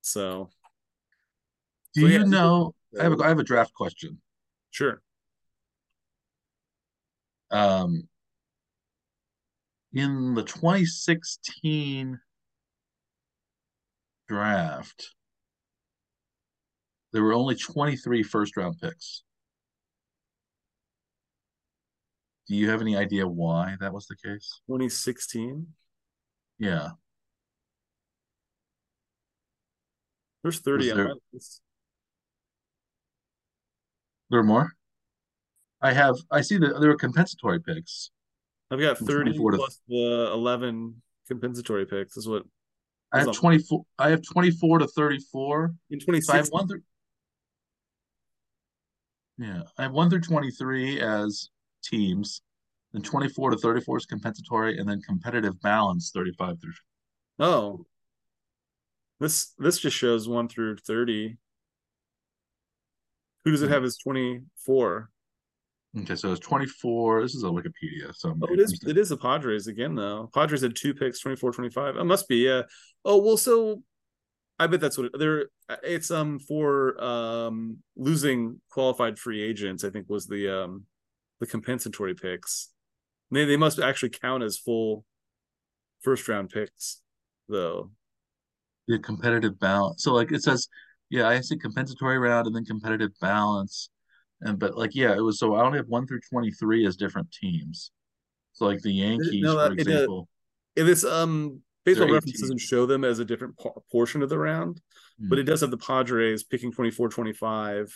[0.00, 0.50] So,
[1.94, 2.74] do so, you yeah, know?
[2.98, 4.20] I have a I have a draft question.
[4.70, 5.00] Sure.
[7.50, 8.08] Um,
[9.92, 12.18] in the 2016
[14.28, 15.14] draft,
[17.12, 19.22] there were only 23 first round picks.
[22.48, 24.60] Do you have any idea why that was the case?
[24.66, 25.66] 2016.
[26.58, 26.90] Yeah.
[30.44, 31.62] There's 30 there- on my list.
[34.30, 34.72] There are more?
[35.80, 38.10] I have I see that there were compensatory picks.
[38.70, 42.16] I've got From 30 24 to- plus the 11 compensatory picks.
[42.18, 42.44] Is what
[43.12, 45.74] I have Was on- 24 I have 24 to 34.
[45.90, 46.82] in So I have one through
[49.38, 51.48] Yeah, I have one through 23 as
[51.82, 52.42] teams,
[52.92, 56.72] then 24 to 34 is compensatory, and then competitive balance 35 through
[57.38, 57.86] Oh,
[59.24, 61.36] this this just shows one through 30.
[63.44, 63.72] Who does it Hmm.
[63.72, 65.10] have as 24?
[66.00, 67.22] Okay, so it's 24.
[67.22, 70.30] This is a Wikipedia, so Oh, it is it is the Padres again though.
[70.34, 71.96] Padres had two picks, 24, 25.
[71.96, 72.62] It must be, yeah.
[73.04, 73.82] Oh, well, so
[74.58, 75.46] I bet that's what it, they're
[75.82, 80.84] it's um for um losing qualified free agents, I think was the um
[81.40, 82.70] the compensatory picks.
[83.30, 85.04] They they must actually count as full
[86.02, 87.02] first round picks
[87.48, 87.90] though.
[88.88, 90.02] The competitive balance.
[90.02, 90.68] So like it says,
[91.10, 93.90] yeah, I see compensatory round and then competitive balance.
[94.40, 97.30] And but like yeah, it was so I only have one through 23 as different
[97.32, 97.90] teams.
[98.52, 100.28] So like the Yankees, No, for that- it example.
[100.76, 102.40] If this um baseball reference 18.
[102.40, 104.80] doesn't show them as a different por- portion of the round,
[105.18, 105.40] but Hmm.
[105.40, 107.92] it does have the Padres picking 24 25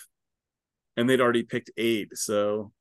[0.97, 2.73] and they'd already picked 8, so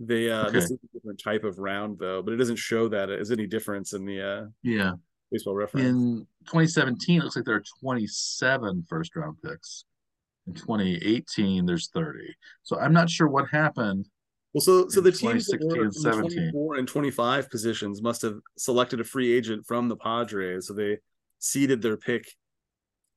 [0.00, 3.10] they uh this is a different type of round though, but it doesn't show that
[3.10, 4.92] as any difference in the uh Yeah.
[5.30, 5.86] Baseball reference.
[5.86, 9.84] In 2017, it looks like there are 27 first round picks.
[10.46, 12.34] In 2018, there's 30.
[12.62, 14.08] So I'm not sure what happened.
[14.54, 16.52] Well, so so the teams that 2016 were and in 17.
[16.52, 20.68] 24 and 25 positions must have selected a free agent from the Padres.
[20.68, 20.98] So they
[21.38, 22.26] ceded their pick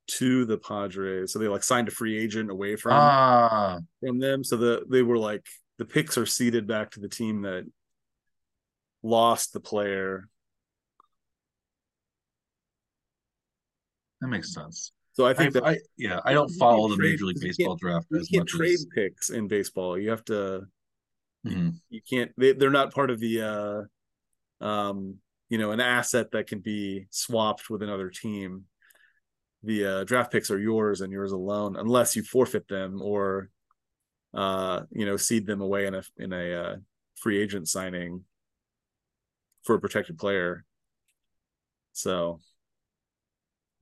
[0.08, 1.32] to the Padres.
[1.32, 4.44] So they like signed a free agent away from Ah, from them.
[4.44, 5.46] So the they were like
[5.78, 7.66] the picks are ceded back to the team that
[9.02, 10.28] lost the player.
[14.22, 14.94] That makes sense.
[15.14, 17.76] So I I, think that I yeah, I don't follow the trade- Major League Baseball
[17.76, 19.98] draft you as can't much trade as picks in baseball.
[19.98, 20.66] You have to
[21.46, 21.74] Mhm.
[21.90, 23.42] you can't they, they're not part of the
[24.62, 25.18] uh um
[25.50, 28.66] you know an asset that can be swapped with another team
[29.64, 33.50] the uh draft picks are yours and yours alone unless you forfeit them or
[34.36, 36.76] uh you know cede them away in a in a uh,
[37.16, 38.24] free agent signing
[39.64, 40.64] for a protected player
[41.92, 42.40] so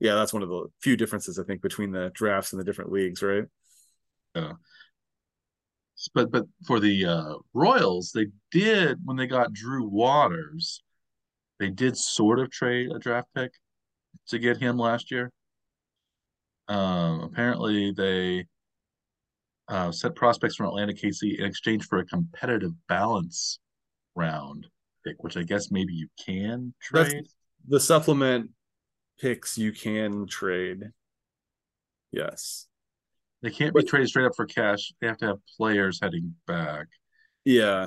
[0.00, 2.90] yeah that's one of the few differences i think between the drafts and the different
[2.92, 3.44] leagues right
[4.34, 4.52] Yeah.
[6.14, 10.82] but but for the uh, Royals, they did when they got Drew Waters,
[11.58, 13.52] they did sort of trade a draft pick
[14.28, 15.30] to get him last year.
[16.68, 18.46] Um, apparently, they
[19.68, 23.58] uh, set prospects from Atlanta KC in exchange for a competitive balance
[24.14, 24.66] round
[25.04, 27.26] pick, which I guess maybe you can That's- trade.
[27.68, 28.50] the supplement
[29.20, 30.90] picks you can trade.
[32.10, 32.66] Yes.
[33.42, 34.92] They can't be But- traded straight up for cash.
[35.00, 36.88] They have to have players heading back.
[37.44, 37.86] Yeah.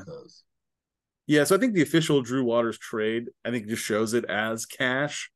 [1.28, 1.44] Yeah.
[1.44, 5.30] So I think the official Drew Waters trade, I think just shows it as cash,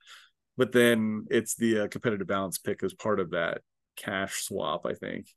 [0.58, 3.62] but then it's the uh, competitive balance pick as part of that
[3.96, 5.28] cash swap, I think.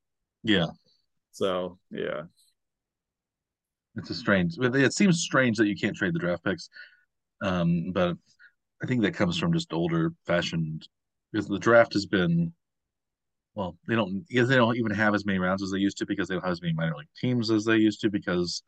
[0.43, 0.69] Yeah,
[1.33, 2.23] So yeah.
[3.97, 4.57] it's a strange.
[4.59, 6.71] It seems strange that you can't trade the draft picks,
[7.43, 8.17] um, but
[8.83, 10.89] I think that comes from just older fashioned
[11.33, 12.53] because the draft has been.
[13.55, 16.07] Well, they don't because they don't even have as many rounds as they used to
[16.07, 18.63] because they don't have as many minor league teams as they used to because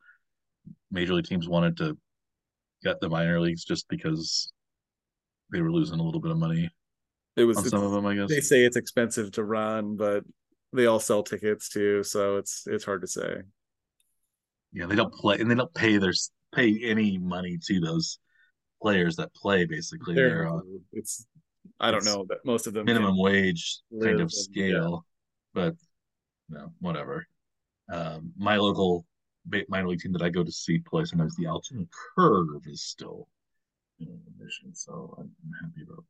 [0.90, 1.96] major league teams wanted to
[2.82, 4.52] get the minor leagues just because
[5.52, 6.68] they were losing a little bit of money
[7.36, 8.28] It was some of them, I guess.
[8.28, 10.24] they say it's expensive to run, but
[10.72, 13.42] they all sell tickets too, so it's it's hard to say.
[14.72, 16.12] Yeah, they don't play and they don't pay their
[16.54, 18.18] pay any money to those
[18.83, 19.64] players that play.
[19.64, 21.26] Basically, they're They're, on it's
[21.80, 25.05] I don't it's know that most of them minimum wage kind of and- scale,
[25.55, 25.74] but
[26.49, 27.26] no, whatever.
[27.93, 29.07] Um, my local
[29.47, 31.85] ba- minor league team that I go to see play sometimes the Altoona
[32.16, 33.28] Curve is still
[34.01, 35.30] in admission, so I'm
[35.62, 36.05] happy about.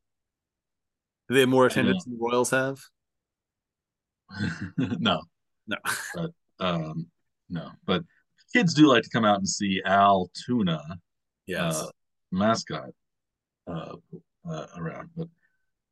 [1.28, 2.78] Do they have more attendance than the Royals have?
[4.78, 5.22] no,
[5.66, 5.76] No.
[6.60, 7.06] um,
[7.48, 8.02] no, but
[8.52, 10.82] kids do like to come out and see Altoona
[11.46, 11.76] Yes.
[11.82, 11.86] uh,
[12.32, 12.90] mascot
[13.66, 13.96] uh,
[14.48, 15.10] uh, around.
[15.16, 15.28] But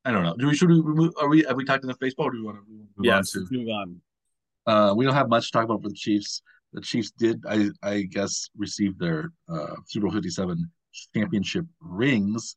[0.04, 0.34] I don't know.
[0.36, 2.28] Do we should we move, are we have we talked enough baseball?
[2.28, 3.36] Or do we want to move yes.
[3.36, 4.00] on Let's move on.
[4.66, 6.42] Uh, we don't have much to talk about for the Chiefs.
[6.72, 10.70] The Chiefs did, I I guess, receive their uh, Super Bowl Fifty Seven
[11.14, 12.56] championship rings.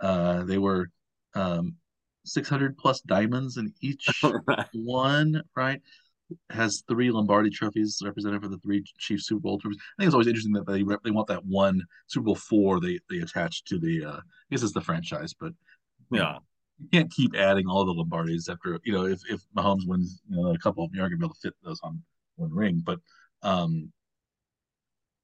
[0.00, 0.88] Uh, they were
[1.34, 1.76] um,
[2.24, 4.06] six hundred plus diamonds in each
[4.46, 4.66] Right.
[4.72, 5.80] one, right?
[6.50, 9.78] Has three Lombardi trophies represented for the three Chief Super Bowl trophies.
[9.80, 12.98] I think it's always interesting that they they want that one Super Bowl four they
[13.10, 14.20] they attach to the uh, I
[14.50, 15.52] guess it's the franchise, but
[16.10, 16.38] Yeah.
[16.80, 20.36] you can't keep adding all the Lombardis after you know if if Mahomes wins you
[20.36, 22.02] know a couple of them, you aren't gonna be able to fit those on
[22.36, 22.82] one ring.
[22.84, 22.98] But
[23.42, 23.92] um,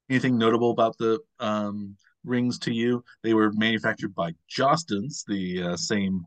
[0.09, 3.03] anything notable about the um, rings to you?
[3.23, 6.25] They were manufactured by Jostens, the uh, same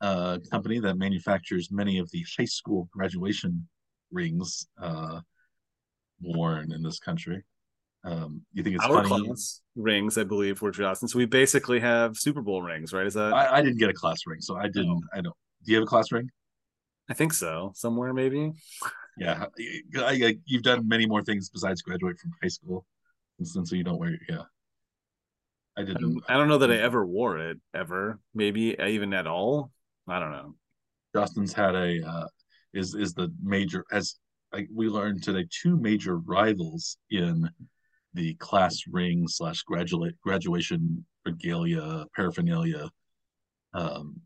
[0.00, 3.68] uh, company that manufactures many of the high school graduation
[4.10, 5.20] rings uh,
[6.20, 7.42] worn in this country.
[8.02, 9.26] Um, you think it's Our funny?
[9.26, 11.10] class rings, I believe, were Jostens.
[11.10, 13.06] So we basically have Super Bowl rings, right?
[13.06, 13.32] Is that?
[13.32, 15.02] I, I, didn't get a class ring, so I didn't.
[15.12, 15.36] I don't.
[15.64, 16.30] Do you have a class ring?
[17.10, 17.72] I think so.
[17.74, 18.52] Somewhere, maybe.
[19.18, 19.46] Yeah,
[19.98, 22.86] I, I, you've done many more things besides graduate from high school,
[23.38, 24.16] and so you don't wear.
[24.28, 24.44] Yeah,
[25.76, 26.00] I didn't.
[26.00, 28.18] don't, I don't know that I ever wore it ever.
[28.34, 29.72] Maybe even at all.
[30.08, 30.54] I don't know.
[31.14, 32.26] Jostens had a uh,
[32.72, 34.16] is is the major as
[34.52, 37.48] like we learned today two major rivals in
[38.14, 42.90] the class ring slash graduate graduation regalia paraphernalia
[43.72, 44.20] um,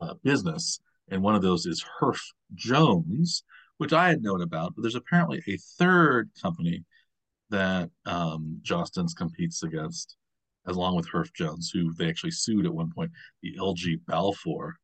[0.00, 0.80] uh, business,
[1.10, 2.20] and one of those is Herff
[2.54, 3.42] Jones,
[3.78, 6.84] which I had known about, but there's apparently a third company
[7.50, 10.16] that um, Jostens competes against,
[10.66, 13.10] along with Herff Jones, who they actually sued at one point,
[13.42, 14.76] the LG Balfour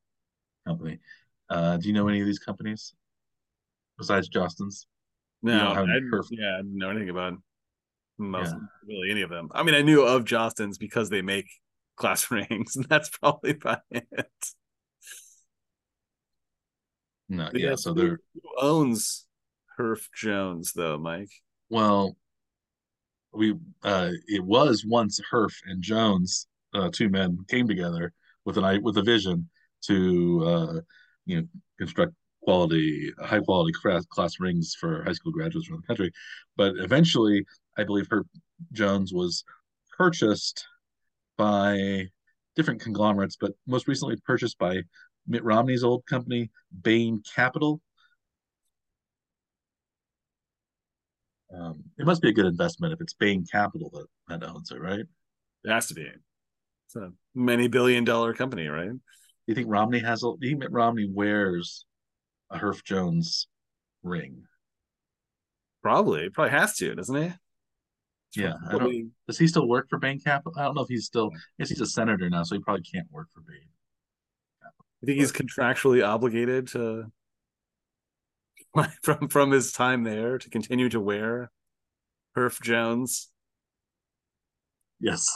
[0.66, 0.98] company.
[1.50, 2.94] Uh, do you know any of these companies
[3.98, 4.86] besides Jostens?
[5.42, 7.34] No, I, perf- yeah, I didn't know anything about
[8.18, 8.60] most Yeah.
[8.86, 9.50] really any of them.
[9.54, 11.46] I mean, I knew of Jostens because they make
[11.96, 14.30] class rings, and that's probably about it.
[17.28, 17.74] No, But yeah.
[17.76, 19.26] So they're who owns
[19.78, 21.30] Herff Jones, though, Mike.
[21.68, 22.16] well,
[23.32, 28.12] we uh, it was once Herff and Jones, uh, two men came together
[28.44, 29.48] with an with a vision
[29.86, 30.80] to uh,
[31.26, 31.46] you know
[31.78, 36.12] construct quality, high quality class, class rings for high school graduates around the country.
[36.56, 37.44] But eventually,
[37.76, 38.26] I believe Herff
[38.72, 39.44] Jones was
[39.96, 40.66] purchased
[41.36, 42.06] by
[42.56, 44.82] different conglomerates, but most recently purchased by
[45.26, 46.50] Mitt Romney's old company,
[46.82, 47.80] Bain Capital.
[51.56, 54.80] Um, it must be a good investment if it's Bain Capital that, that owns it,
[54.80, 55.00] right?
[55.00, 56.06] It has to be.
[56.86, 58.90] It's a many billion dollar company, right?
[59.46, 60.32] Do you think Romney has a?
[60.38, 61.84] Do you think Mitt Romney wears
[62.50, 63.46] a Herff Jones
[64.02, 64.44] ring?
[65.82, 67.32] Probably, probably has to, doesn't he?
[68.40, 70.58] Yeah, I don't- probably- Does he still work for Bain Capital?
[70.58, 71.30] I don't know if he's still.
[71.34, 73.68] I guess he's a senator now, so he probably can't work for Bain.
[74.64, 77.12] I think he's contractually obligated to
[79.02, 81.50] from from his time there to continue to wear
[82.34, 83.30] Herff Jones.
[85.00, 85.28] Yes.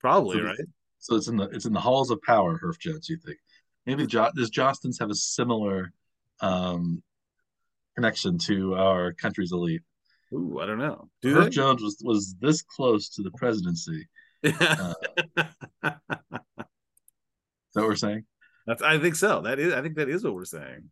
[0.00, 0.58] Probably, So right?
[1.04, 3.10] So it's in the it's in the halls of power, Herff Jones.
[3.10, 3.36] You think
[3.84, 5.92] maybe jo- does Jostens have a similar
[6.40, 7.02] um,
[7.94, 9.82] connection to our country's elite?
[10.32, 11.10] Ooh, I don't know.
[11.20, 11.50] Do Herff they?
[11.50, 14.08] Jones was was this close to the presidency.
[14.44, 15.34] Uh, is
[15.82, 16.00] that
[17.74, 18.24] what we're saying?
[18.66, 19.42] That's I think so.
[19.42, 20.88] That is I think that is what we're saying.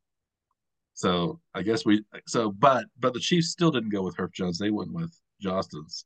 [0.93, 4.59] So I guess we so but but the Chiefs still didn't go with Herff Jones.
[4.59, 6.05] They went with Jostens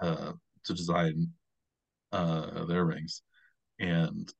[0.00, 0.32] uh,
[0.64, 1.28] to design
[2.12, 3.22] uh, their rings,
[3.78, 4.32] and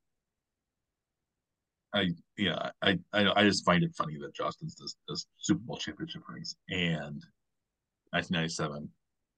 [1.94, 5.76] I yeah I, I I just find it funny that Jostens does, does Super Bowl
[5.76, 7.22] championship rings and
[8.10, 8.88] 1997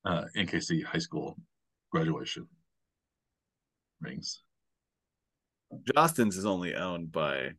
[0.04, 1.36] uh, NKC high school
[1.90, 2.46] graduation
[4.00, 4.42] rings.
[5.94, 7.50] Jostens is only owned by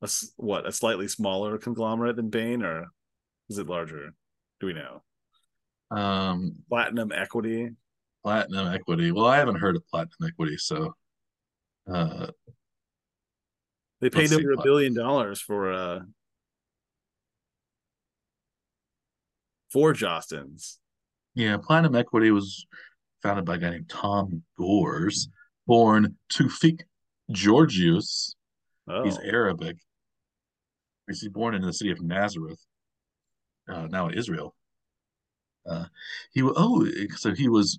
[0.00, 2.86] a what a slightly smaller conglomerate than Bain, or
[3.48, 4.14] is it larger?
[4.60, 5.02] Do we know?
[5.90, 7.70] Um, Platinum Equity.
[8.28, 9.10] Platinum Equity.
[9.10, 10.94] Well, I haven't heard of Platinum Equity, so
[11.90, 12.26] uh,
[14.02, 16.00] They paid over a billion dollars for uh
[19.72, 20.76] for Jostens.
[21.34, 22.66] Yeah, Platinum Equity was
[23.22, 25.30] founded by a guy named Tom Gores,
[25.66, 26.80] born Tufik
[27.32, 28.34] Georgius.
[28.90, 29.78] Oh, He's Arabic.
[31.06, 32.60] He's born in the city of Nazareth,
[33.70, 34.54] uh, now in Israel.
[35.66, 35.86] Uh,
[36.32, 37.78] he oh, so he was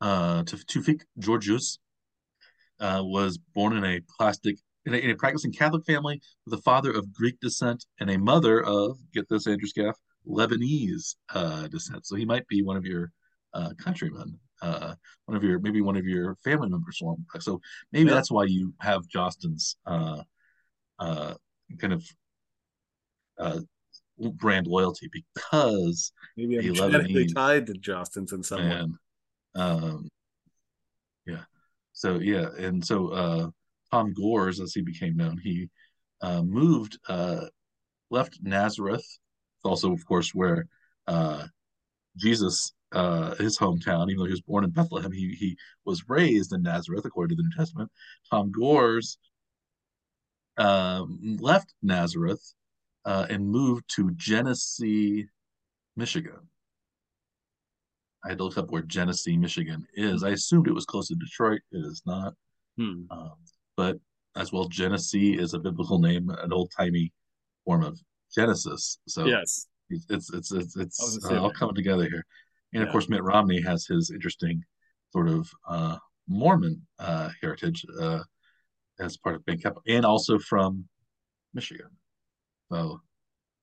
[0.00, 1.78] uh, Tuf- Tufik Georgius
[2.80, 6.62] uh, was born in a plastic in a, in a practicing Catholic family with a
[6.62, 9.96] father of Greek descent and a mother of get this Andrew Scaff
[10.26, 12.06] Lebanese uh, descent.
[12.06, 13.10] So he might be one of your
[13.54, 14.94] uh, countrymen, uh,
[15.26, 17.02] one of your maybe one of your family members.
[17.40, 17.60] So
[17.92, 18.14] maybe Yeah.
[18.14, 20.22] that's why you have Jostens uh,
[20.98, 21.34] uh,
[21.78, 22.04] kind of
[23.38, 23.60] uh,
[24.18, 28.86] brand loyalty because maybe I'm genetically Lebanese tied to Jostens in some way.
[29.58, 30.08] Um,
[31.26, 31.42] yeah.
[31.92, 33.50] So yeah, and so uh,
[33.90, 35.68] Tom Gores, as he became known, he
[36.20, 37.46] uh, moved, uh,
[38.10, 39.04] left Nazareth,
[39.64, 40.66] also, of course, where
[41.06, 41.46] uh,
[42.16, 46.52] Jesus, uh, his hometown, even though he was born in Bethlehem, he, he was raised
[46.52, 47.90] in Nazareth, according to the New Testament.
[48.30, 49.18] Tom Gores
[50.56, 52.54] um, left Nazareth
[53.04, 55.26] uh, and moved to Genesee,
[55.96, 56.48] Michigan.
[58.24, 60.24] I had to look up where Genesee, Michigan is.
[60.24, 61.60] I assumed it was close to Detroit.
[61.72, 62.34] It is not.
[62.76, 63.02] Hmm.
[63.10, 63.34] Um,
[63.76, 63.96] but
[64.36, 67.12] as well, Genesee is a biblical name, an old timey
[67.64, 67.98] form of
[68.34, 68.98] Genesis.
[69.06, 69.66] So Yes.
[69.90, 72.24] it's it's it's it's, it's uh, all coming together here.
[72.74, 74.62] And of course, Mitt Romney has his interesting
[75.12, 75.96] sort of uh,
[76.28, 78.20] Mormon uh, heritage uh,
[79.00, 80.86] as part of Bain Capital, and also from
[81.54, 81.88] Michigan.
[82.70, 83.00] So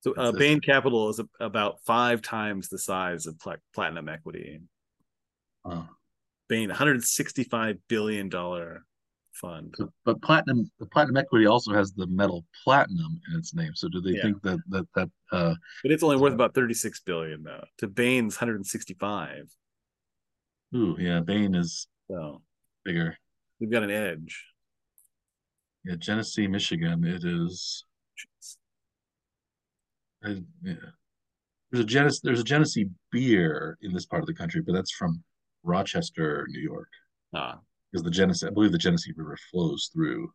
[0.06, 4.60] So uh, Bain Capital is about five times the size of Pla- Platinum Equity.
[5.68, 5.82] uh,
[6.48, 8.86] Bain, 165 billion dollar
[9.34, 9.74] fund.
[9.80, 13.74] but, but platinum, the platinum equity also has the metal platinum in its name.
[13.74, 14.22] So do they Yeah.
[14.22, 17.66] think that that that uh, But it's only worth about 36 billion though.
[17.80, 19.50] To Bain's 165.
[20.76, 22.44] ooh yeah, Bain is So
[22.84, 23.18] bigger.
[23.60, 24.46] we've got an edge.
[25.84, 27.04] Yeah, Genesee, Michigan.
[27.04, 27.86] It is.
[30.26, 30.74] I, yeah.
[31.72, 34.92] There's a Genesee, there's a Genesee beer in this part of the country, but that's
[34.92, 35.24] from
[35.64, 36.90] Rochester, New York,
[37.34, 37.60] Ah,
[37.92, 40.32] because the Genesee, I believe the Genesee River flows through.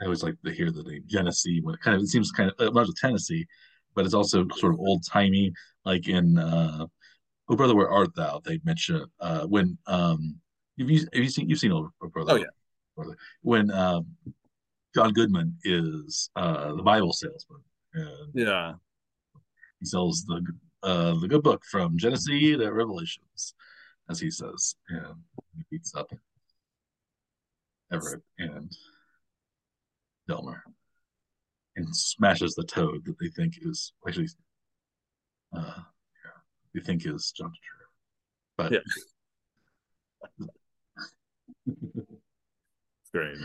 [0.00, 2.50] I always like to hear the name Genesee when it kind of it seems kind
[2.50, 3.46] of it rhymes with Tennessee,
[3.94, 5.52] but it's also sort of old timey,
[5.84, 6.86] like in uh,
[7.48, 10.38] "Oh Brother, Where Art Thou?" They mention uh, when um,
[10.78, 12.44] have you have you seen you've seen "Oh Brother, Oh, yeah.
[12.96, 14.06] Brother," when um,
[14.94, 17.62] John Goodman is uh, the Bible salesman
[17.94, 18.72] and yeah.
[19.80, 20.42] he sells the
[20.82, 23.54] uh, the good book from Genesis to Revelations,
[24.10, 25.14] as he says, and
[25.56, 26.10] he beats up
[27.92, 28.72] Everett and
[30.26, 30.64] Delmar
[31.76, 34.28] and smashes the toad that they think is actually
[35.56, 36.40] uh, yeah,
[36.74, 37.86] they think is John Turturro.
[38.56, 38.78] But Yeah.
[41.66, 43.36] It's great.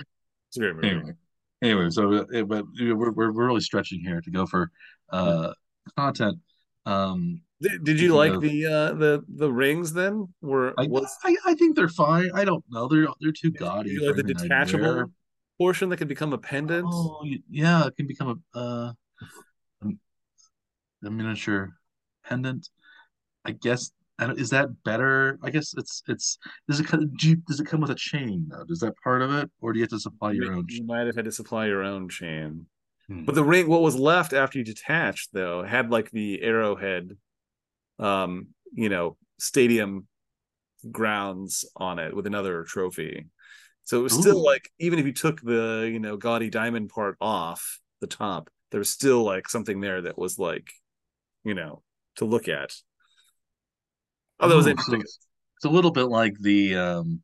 [0.48, 0.90] It's a great movie.
[0.90, 1.14] anyway,
[1.62, 4.72] anyway, so uh, but we're, we're we're really stretching here to go for
[5.12, 5.54] uh,
[5.96, 6.38] content.
[6.86, 10.28] Um, Did, did you like the uh the the rings then?
[10.42, 12.30] Were I, was I I think they're fine.
[12.34, 12.88] I don't know.
[12.88, 13.92] They're they're too gaudy.
[13.92, 15.12] you like the detachable
[15.58, 16.88] portion that could become a pendant?
[16.88, 18.92] Oh yeah, it can become a uh,
[21.04, 21.72] a miniature
[22.24, 22.70] pendant.
[23.44, 23.92] I guess.
[24.20, 25.38] I don't, is that better?
[25.44, 26.38] I guess it's it's.
[26.68, 27.12] Does it come?
[27.18, 28.64] Do you, does it come with a chain though?
[28.64, 30.66] Does that part of it, or do you have to supply your you, own?
[30.70, 32.66] you might have had to supply your own chain.
[33.08, 33.26] Hmm.
[33.26, 37.12] But the ring, what was left after you detached, though, had like the arrowhead,
[38.00, 40.08] um, you know, stadium
[40.92, 43.28] grounds on it with another trophy.
[43.84, 47.16] So it was still like, even if you took the, you know, gaudy diamond part
[47.22, 50.70] off the top, there was still like something there that was like,
[51.46, 51.84] you know,
[52.18, 52.74] to look at.
[54.40, 55.02] Oh, that was Ooh, interesting.
[55.02, 55.08] so
[55.58, 57.22] it's a little bit like the um,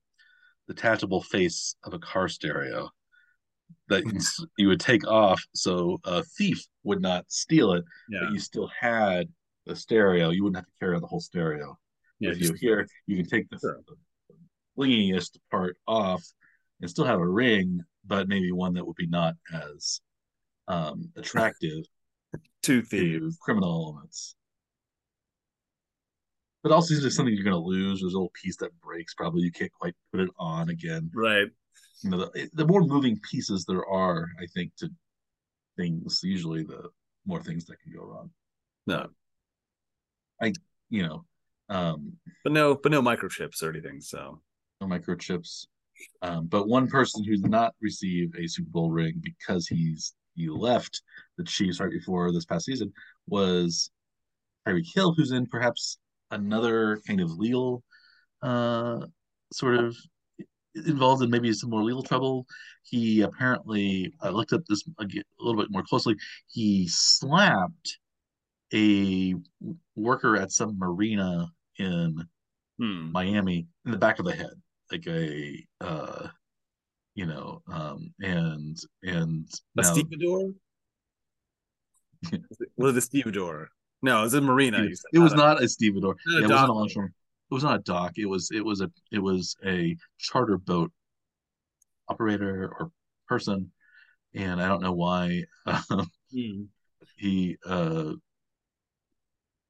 [0.68, 2.90] detachable face of a car stereo
[3.90, 8.22] that you, s- you would take off so a thief would not steal it, Yeah,
[8.24, 9.28] but you still had
[9.66, 10.30] the stereo.
[10.32, 11.78] You wouldn't have to carry the whole stereo.
[12.20, 13.80] yeah, with you here, you can take the, Sure.
[13.88, 13.96] the
[14.78, 16.24] blingiest part off
[16.82, 20.02] and still have a ring, but maybe one that would be not as
[20.68, 21.86] um, attractive
[22.64, 23.38] to thieves.
[23.42, 24.36] criminal elements.
[26.64, 28.00] But also, it's just something you're going to lose.
[28.00, 29.14] There's a little piece that breaks.
[29.14, 31.12] Probably you can't quite put it on again.
[31.14, 31.48] Right.
[32.02, 34.90] You know, the, the more moving pieces there are, I think, to
[35.78, 36.90] things, usually the
[37.26, 38.32] more things that can go wrong.
[38.88, 39.08] No,
[40.42, 40.54] I,
[40.90, 41.26] You know,
[41.70, 42.14] um,
[42.44, 44.02] but no, but no microchips or anything.
[44.02, 44.42] So
[44.82, 45.68] no microchips.
[46.22, 50.50] Um, but one person who did not receive a Super Bowl ring because he's he
[50.50, 51.02] left
[51.38, 52.92] the Chiefs right before this past season
[53.28, 53.92] was
[54.68, 55.98] Tyreek Hill, who's in perhaps
[56.32, 57.84] another kind of legal
[58.42, 59.06] uh,
[59.52, 59.96] sort of
[60.76, 62.46] involved in maybe some more legal trouble.
[62.84, 65.06] He apparently, I looked at this a
[65.40, 66.16] little bit more closely.
[66.52, 67.98] He slapped
[68.74, 69.36] a
[69.96, 71.48] worker at some marina
[71.78, 72.26] in
[72.80, 73.12] hmm.
[73.12, 74.54] Miami in the back of the head,
[74.92, 76.28] like a uh,
[77.16, 79.48] you know, um, and and
[79.78, 80.52] a now stevedore.
[82.78, 83.70] was it a stevedore?
[84.04, 84.78] No, it was a marina.
[84.78, 86.16] said, it was not a stevedore.
[86.28, 87.06] not a Yeah, it wasn't a longshore.
[87.06, 88.12] It was not a dock.
[88.18, 90.92] It was it was a it was a charter boat
[92.10, 92.92] operator or
[93.28, 93.72] person,
[94.36, 96.64] and I don't know why um, Hmm.
[97.18, 98.14] he uh,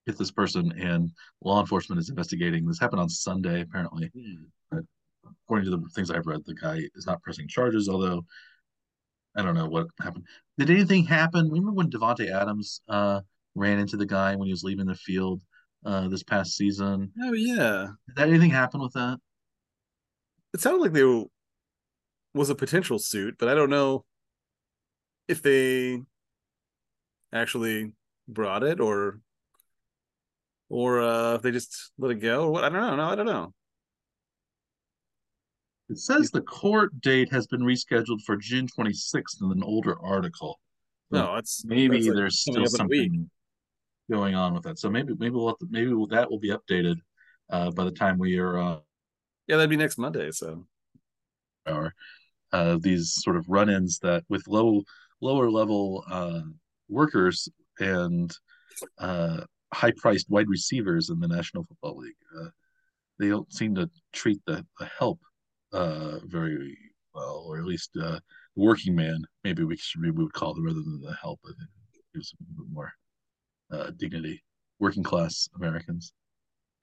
[0.06, 1.12] hit this person, and
[1.42, 2.66] law enforcement is investigating.
[2.66, 4.12] This happened on Sunday, apparently.
[4.16, 4.80] Hmm.
[5.46, 8.26] according to the things I've read, the guy is not pressing charges, although
[9.36, 10.26] I don't know what happened.
[10.58, 11.50] Did anything happen?
[11.50, 13.22] Remember when Davante Adams uh,
[13.56, 15.42] ran into the guy when he was leaving the field
[15.86, 17.12] uh, this past season?
[17.22, 17.88] Oh yeah.
[18.08, 19.20] Did that, anything happen with that?
[20.54, 21.24] It sounded like there
[22.34, 24.06] was a potential suit, but I don't know
[25.28, 26.02] if they
[27.32, 27.94] actually
[28.28, 29.20] brought it or
[30.70, 32.64] or uh, if they just let it go or what.
[32.64, 32.96] I don't know.
[32.96, 33.54] No, I don't know.
[35.90, 40.60] It says the court date has been rescheduled for June 26th in an older article.
[41.12, 43.30] No, it's maybe that's like there's still something
[44.10, 44.80] going on with that.
[44.80, 46.96] So maybe maybe we'll have to, maybe we'll, that will be updated
[47.50, 48.78] uh, by the time we are uh,
[49.48, 50.32] Yeah, that'd be next Monday.
[50.32, 50.66] So
[51.66, 51.94] are
[52.52, 54.84] uh, these sort of run-ins that with low
[55.22, 56.42] lower level uh,
[56.90, 57.48] workers
[57.80, 58.36] and
[59.00, 59.42] uh,
[59.74, 62.14] high-priced wide receivers in the National Football League.
[62.38, 62.50] Uh,
[63.20, 65.20] they don't seem to treat the, the help
[65.72, 66.78] uh, very
[67.16, 68.20] well, or at least uh,
[68.56, 69.24] working man.
[69.44, 71.40] Maybe we should we would call them rather than the help.
[71.46, 71.70] I think
[72.14, 72.92] gives a bit more
[73.74, 74.44] uh, dignity.
[74.80, 76.14] Working class Americans,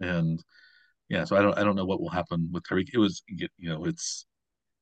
[0.01, 0.43] and
[1.11, 2.89] yeah, so I don't I don't know what will happen with Tyreek.
[2.95, 4.27] It was you know it's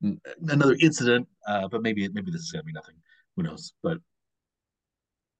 [0.01, 2.95] another incident, uh, but maybe maybe this is gonna be nothing.
[3.37, 3.73] Who knows?
[3.83, 3.99] But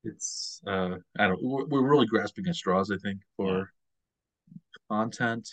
[0.03, 1.43] it's uh, I don't.
[1.43, 2.91] We're, we're really grasping at straws.
[2.91, 3.71] I think for
[4.91, 5.49] content.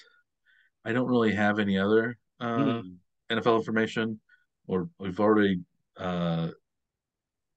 [0.85, 2.89] I don't really have any other uh, Hmm.
[3.31, 4.19] NFL information,
[4.67, 5.61] or we've already
[5.97, 6.49] uh,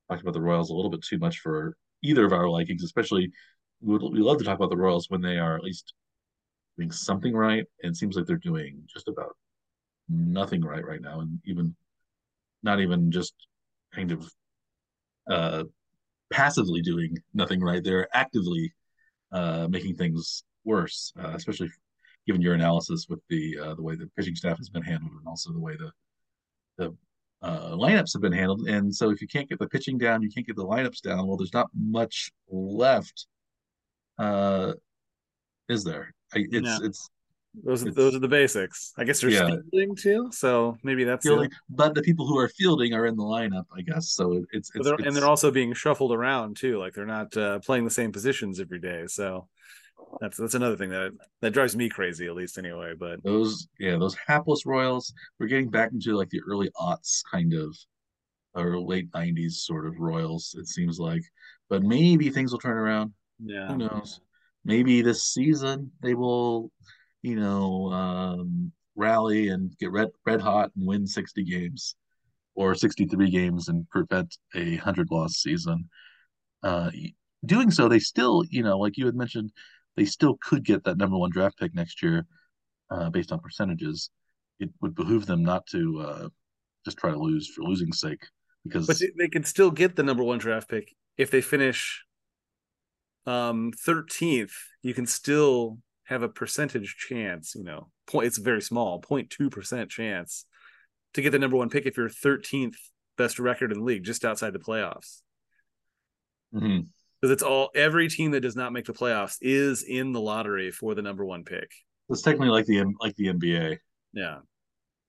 [0.09, 2.85] talked about the Royals a little bit too much for either of our likings.
[2.85, 3.31] Especially,
[3.81, 5.93] we would we love to talk about the Royals when they are at least
[6.77, 9.37] doing something right, and it seems like they're doing just about
[10.09, 11.75] nothing right right now, and even
[12.63, 13.35] not even just
[13.95, 14.31] kind of
[15.31, 15.65] uh,
[16.33, 17.83] passively doing nothing right.
[17.83, 18.73] They're actively
[19.33, 21.71] uh, making things worse, uh, especially
[22.27, 25.27] given your analysis with the uh, the way the pitching staff has been handled and
[25.27, 25.91] also the way the
[26.77, 26.97] the
[27.43, 28.67] uh, lineups have been handled.
[28.69, 31.27] And so if you can't get the pitching down, you can't get the lineups down.
[31.27, 33.27] Well, there's not much left,
[34.19, 34.73] uh,
[35.69, 36.15] is there?
[36.35, 36.79] I, it's Yeah.
[36.83, 37.11] it's
[37.65, 38.93] those It's- those are the basics.
[38.99, 39.49] I guess there's Yeah.
[39.71, 43.23] fielding too, so maybe that's fielding, but the people who are fielding are in the
[43.23, 44.11] lineup, I guess.
[44.11, 46.79] So it's it's, they're, it's and they're also being shuffled around too.
[46.79, 49.07] Like they're not uh, playing the same positions every day.
[49.07, 49.49] So
[50.21, 52.95] that's that's another thing that that drives me crazy, at least anyway.
[52.99, 55.13] But those yeah those hapless Royals.
[55.39, 57.77] We're getting back into like the early aughts kind of
[58.55, 60.55] or late '90s sort of Royals.
[60.59, 61.23] It seems like,
[61.69, 63.13] but maybe things will turn around.
[63.45, 64.21] yeah, Who knows?
[64.65, 66.71] Maybe this season they will,
[67.23, 71.95] you know, um, rally and get red red hot and win 60 games
[72.55, 75.89] or 63 games and prevent a hundred loss season.
[76.63, 76.91] Uh,
[77.47, 79.53] doing so, they still, you know, like you had mentioned,
[79.99, 82.25] they still could get that number one draft pick next year
[82.89, 84.11] uh, based on percentages.
[84.61, 86.29] It would behoove them not to uh,
[86.85, 88.25] just try to lose for losing's sake
[88.63, 92.05] because but they, can still get the number one draft pick if they finish
[93.27, 94.53] um 13th.
[94.83, 97.57] You can still have a percentage chance.
[97.57, 98.29] You know, point.
[98.29, 100.45] It's very small, 0.2 percent chance
[101.15, 102.77] to get the number one pick if you're 13th
[103.17, 105.23] best record in the league, just outside the playoffs.
[106.55, 106.87] Mhm.
[107.21, 110.71] Because it's all every team that does not make the playoffs is in the lottery
[110.71, 111.71] for the number one pick.
[112.09, 113.79] it's technically like the like the NBA.
[114.13, 114.39] Yeah,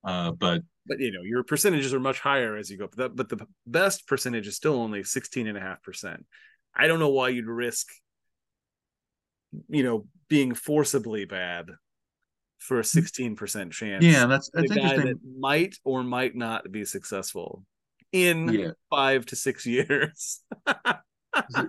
[0.04, 2.88] Uh, but but you know your percentages are much higher as you go.
[2.88, 6.26] But the, but the best percentage is still only 16 and a half percent.
[6.76, 7.88] I don't know why you'd risk,
[9.68, 11.70] you know, being forcibly bad
[12.58, 14.04] for a 16 percent chance.
[14.06, 15.06] yeah, that's the that's guy interesting.
[15.06, 17.64] that might or might not be successful
[18.12, 20.42] in Yeah, five to six years.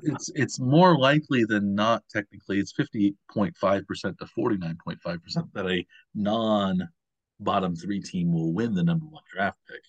[0.02, 2.02] It's it's more likely than not.
[2.10, 5.84] Technically, it's fifty point five percent to forty nine point five percent that a
[6.14, 6.88] non
[7.38, 9.82] bottom three team will win the number one draft pick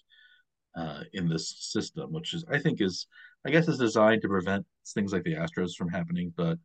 [0.75, 3.07] uh, in this system, which is I think is
[3.45, 6.57] I guess is designed to prevent things like the Astros from happening, but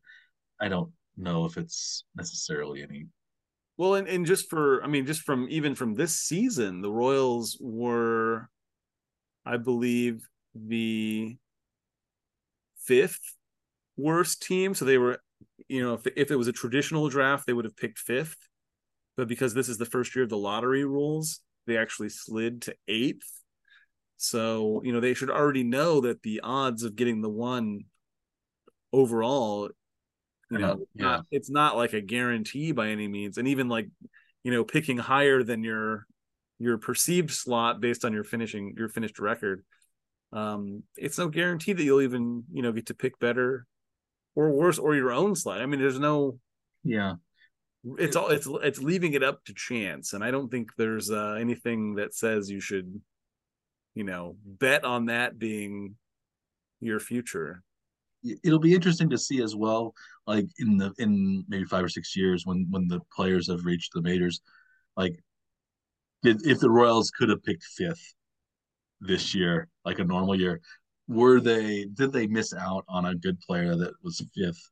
[0.60, 3.06] I don't know if it's necessarily any.
[3.78, 7.58] Well, and, and just for, I mean, just from even from this season, the Royals
[7.60, 8.48] were,
[9.44, 11.36] I believe, the
[12.86, 13.20] fifth
[13.96, 14.74] worst team.
[14.74, 15.18] So they were,
[15.68, 18.36] you know, if, if it was a traditional draft, they would have picked fifth.
[19.16, 22.74] But because this is the first year of the lottery rules, they actually slid to
[22.86, 23.30] eighth.
[24.18, 27.80] So, you know, they should already know that the odds of getting the one
[28.92, 29.70] overall
[30.50, 31.04] you know yeah.
[31.04, 33.88] not, it's not like a guarantee by any means and even like
[34.44, 36.06] you know picking higher than your
[36.58, 39.64] your perceived slot based on your finishing your finished record
[40.32, 43.66] um it's no guarantee that you'll even you know get to pick better
[44.34, 45.60] or worse or your own slide.
[45.60, 46.38] i mean there's no
[46.84, 47.14] Yeah,
[47.98, 51.36] it's all it's it's leaving it up to chance and i don't think there's uh
[51.38, 53.00] anything that says you should
[53.96, 55.96] you know, bet on that being
[56.80, 57.62] your future.
[58.44, 59.94] It'll be interesting to see as well,
[60.26, 63.94] like in the in maybe five or six years when when the players have reached
[63.94, 64.40] the majors,
[64.96, 65.18] like
[66.22, 68.14] if the Royals could have picked fifth
[69.00, 70.60] this year, like a normal year,
[71.08, 74.70] were they did they miss out on a good player that was fifth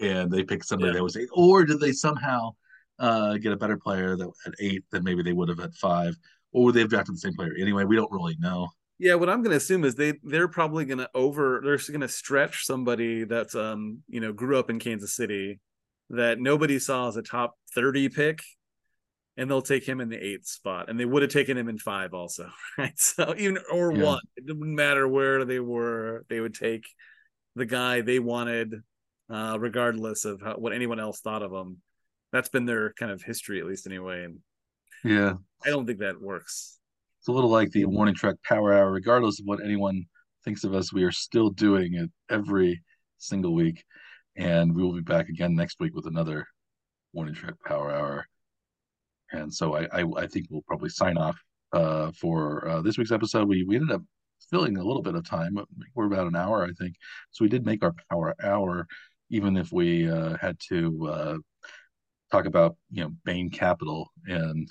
[0.00, 0.98] and they picked somebody yeah.
[0.98, 2.50] that was eight, or did they somehow
[2.98, 6.14] uh, get a better player that at eight than maybe they would have at five,
[6.52, 7.84] or would they have drafted the same player anyway?
[7.84, 8.68] We don't really know.
[8.98, 12.00] Yeah, what I'm going to assume is they they're probably going to over they're going
[12.00, 15.60] to stretch somebody that's um you know grew up in Kansas City
[16.10, 18.42] that nobody saw as a top 30 pick
[19.36, 21.78] and they'll take him in the eighth spot and they would have taken him in
[21.78, 22.48] five also
[22.78, 22.98] right?
[22.98, 24.04] So even or yeah.
[24.04, 26.84] one it didn't matter where they were they would take
[27.56, 28.74] the guy they wanted
[29.30, 31.78] uh regardless of how, what anyone else thought of him
[32.32, 34.38] that's been their kind of history at least anyway and
[35.04, 35.34] yeah.
[35.64, 36.78] I don't think that works.
[37.20, 40.04] It's a little like the warning track power hour regardless of what anyone
[40.44, 42.82] thinks of us we are still doing it every
[43.18, 43.84] single week
[44.36, 46.46] and we will be back again next week with another
[47.12, 48.26] warning track power hour
[49.32, 51.38] and so I, I, I think we'll probably sign off
[51.72, 53.48] uh, for uh, this week's episode.
[53.48, 54.02] We we ended up
[54.50, 55.58] filling a little bit of time.
[55.94, 56.94] We're about an hour, I think.
[57.30, 58.86] So we did make our power hour,
[59.30, 61.36] even if we uh, had to uh,
[62.30, 64.68] talk about you know Bain Capital and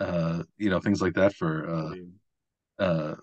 [0.00, 3.14] uh, you know things like that for uh, uh,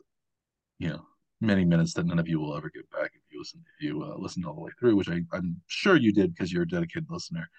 [0.79, 1.05] you know
[1.41, 4.03] many minutes that none of you will ever get back if you listen if you
[4.03, 6.67] uh, listened all the way through, which I, I'm sure you did because you're a
[6.67, 7.49] dedicated listener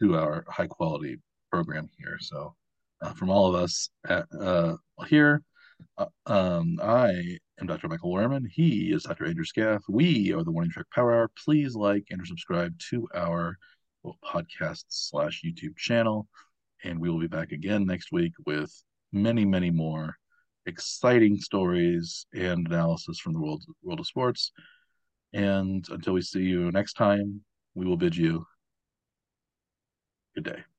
[0.00, 1.18] to our high quality
[1.50, 2.16] program here.
[2.20, 2.54] So,
[3.02, 5.42] uh, from all of us at, uh, here,
[5.98, 7.88] uh, um, I am Dr.
[7.88, 8.44] Michael Werman.
[8.50, 9.26] He is Dr.
[9.26, 9.82] Andrew Scaff.
[9.88, 11.30] We are the Warning Track Power Hour.
[11.44, 13.56] Please like and subscribe to our
[14.24, 16.28] podcast slash YouTube channel.
[16.84, 18.72] And we will be back again next week with
[19.12, 20.16] many, many more
[20.66, 24.52] exciting stories and analysis from the world, world of sports.
[25.32, 27.42] And until we see you next time,
[27.74, 28.44] we will bid you
[30.34, 30.69] good day.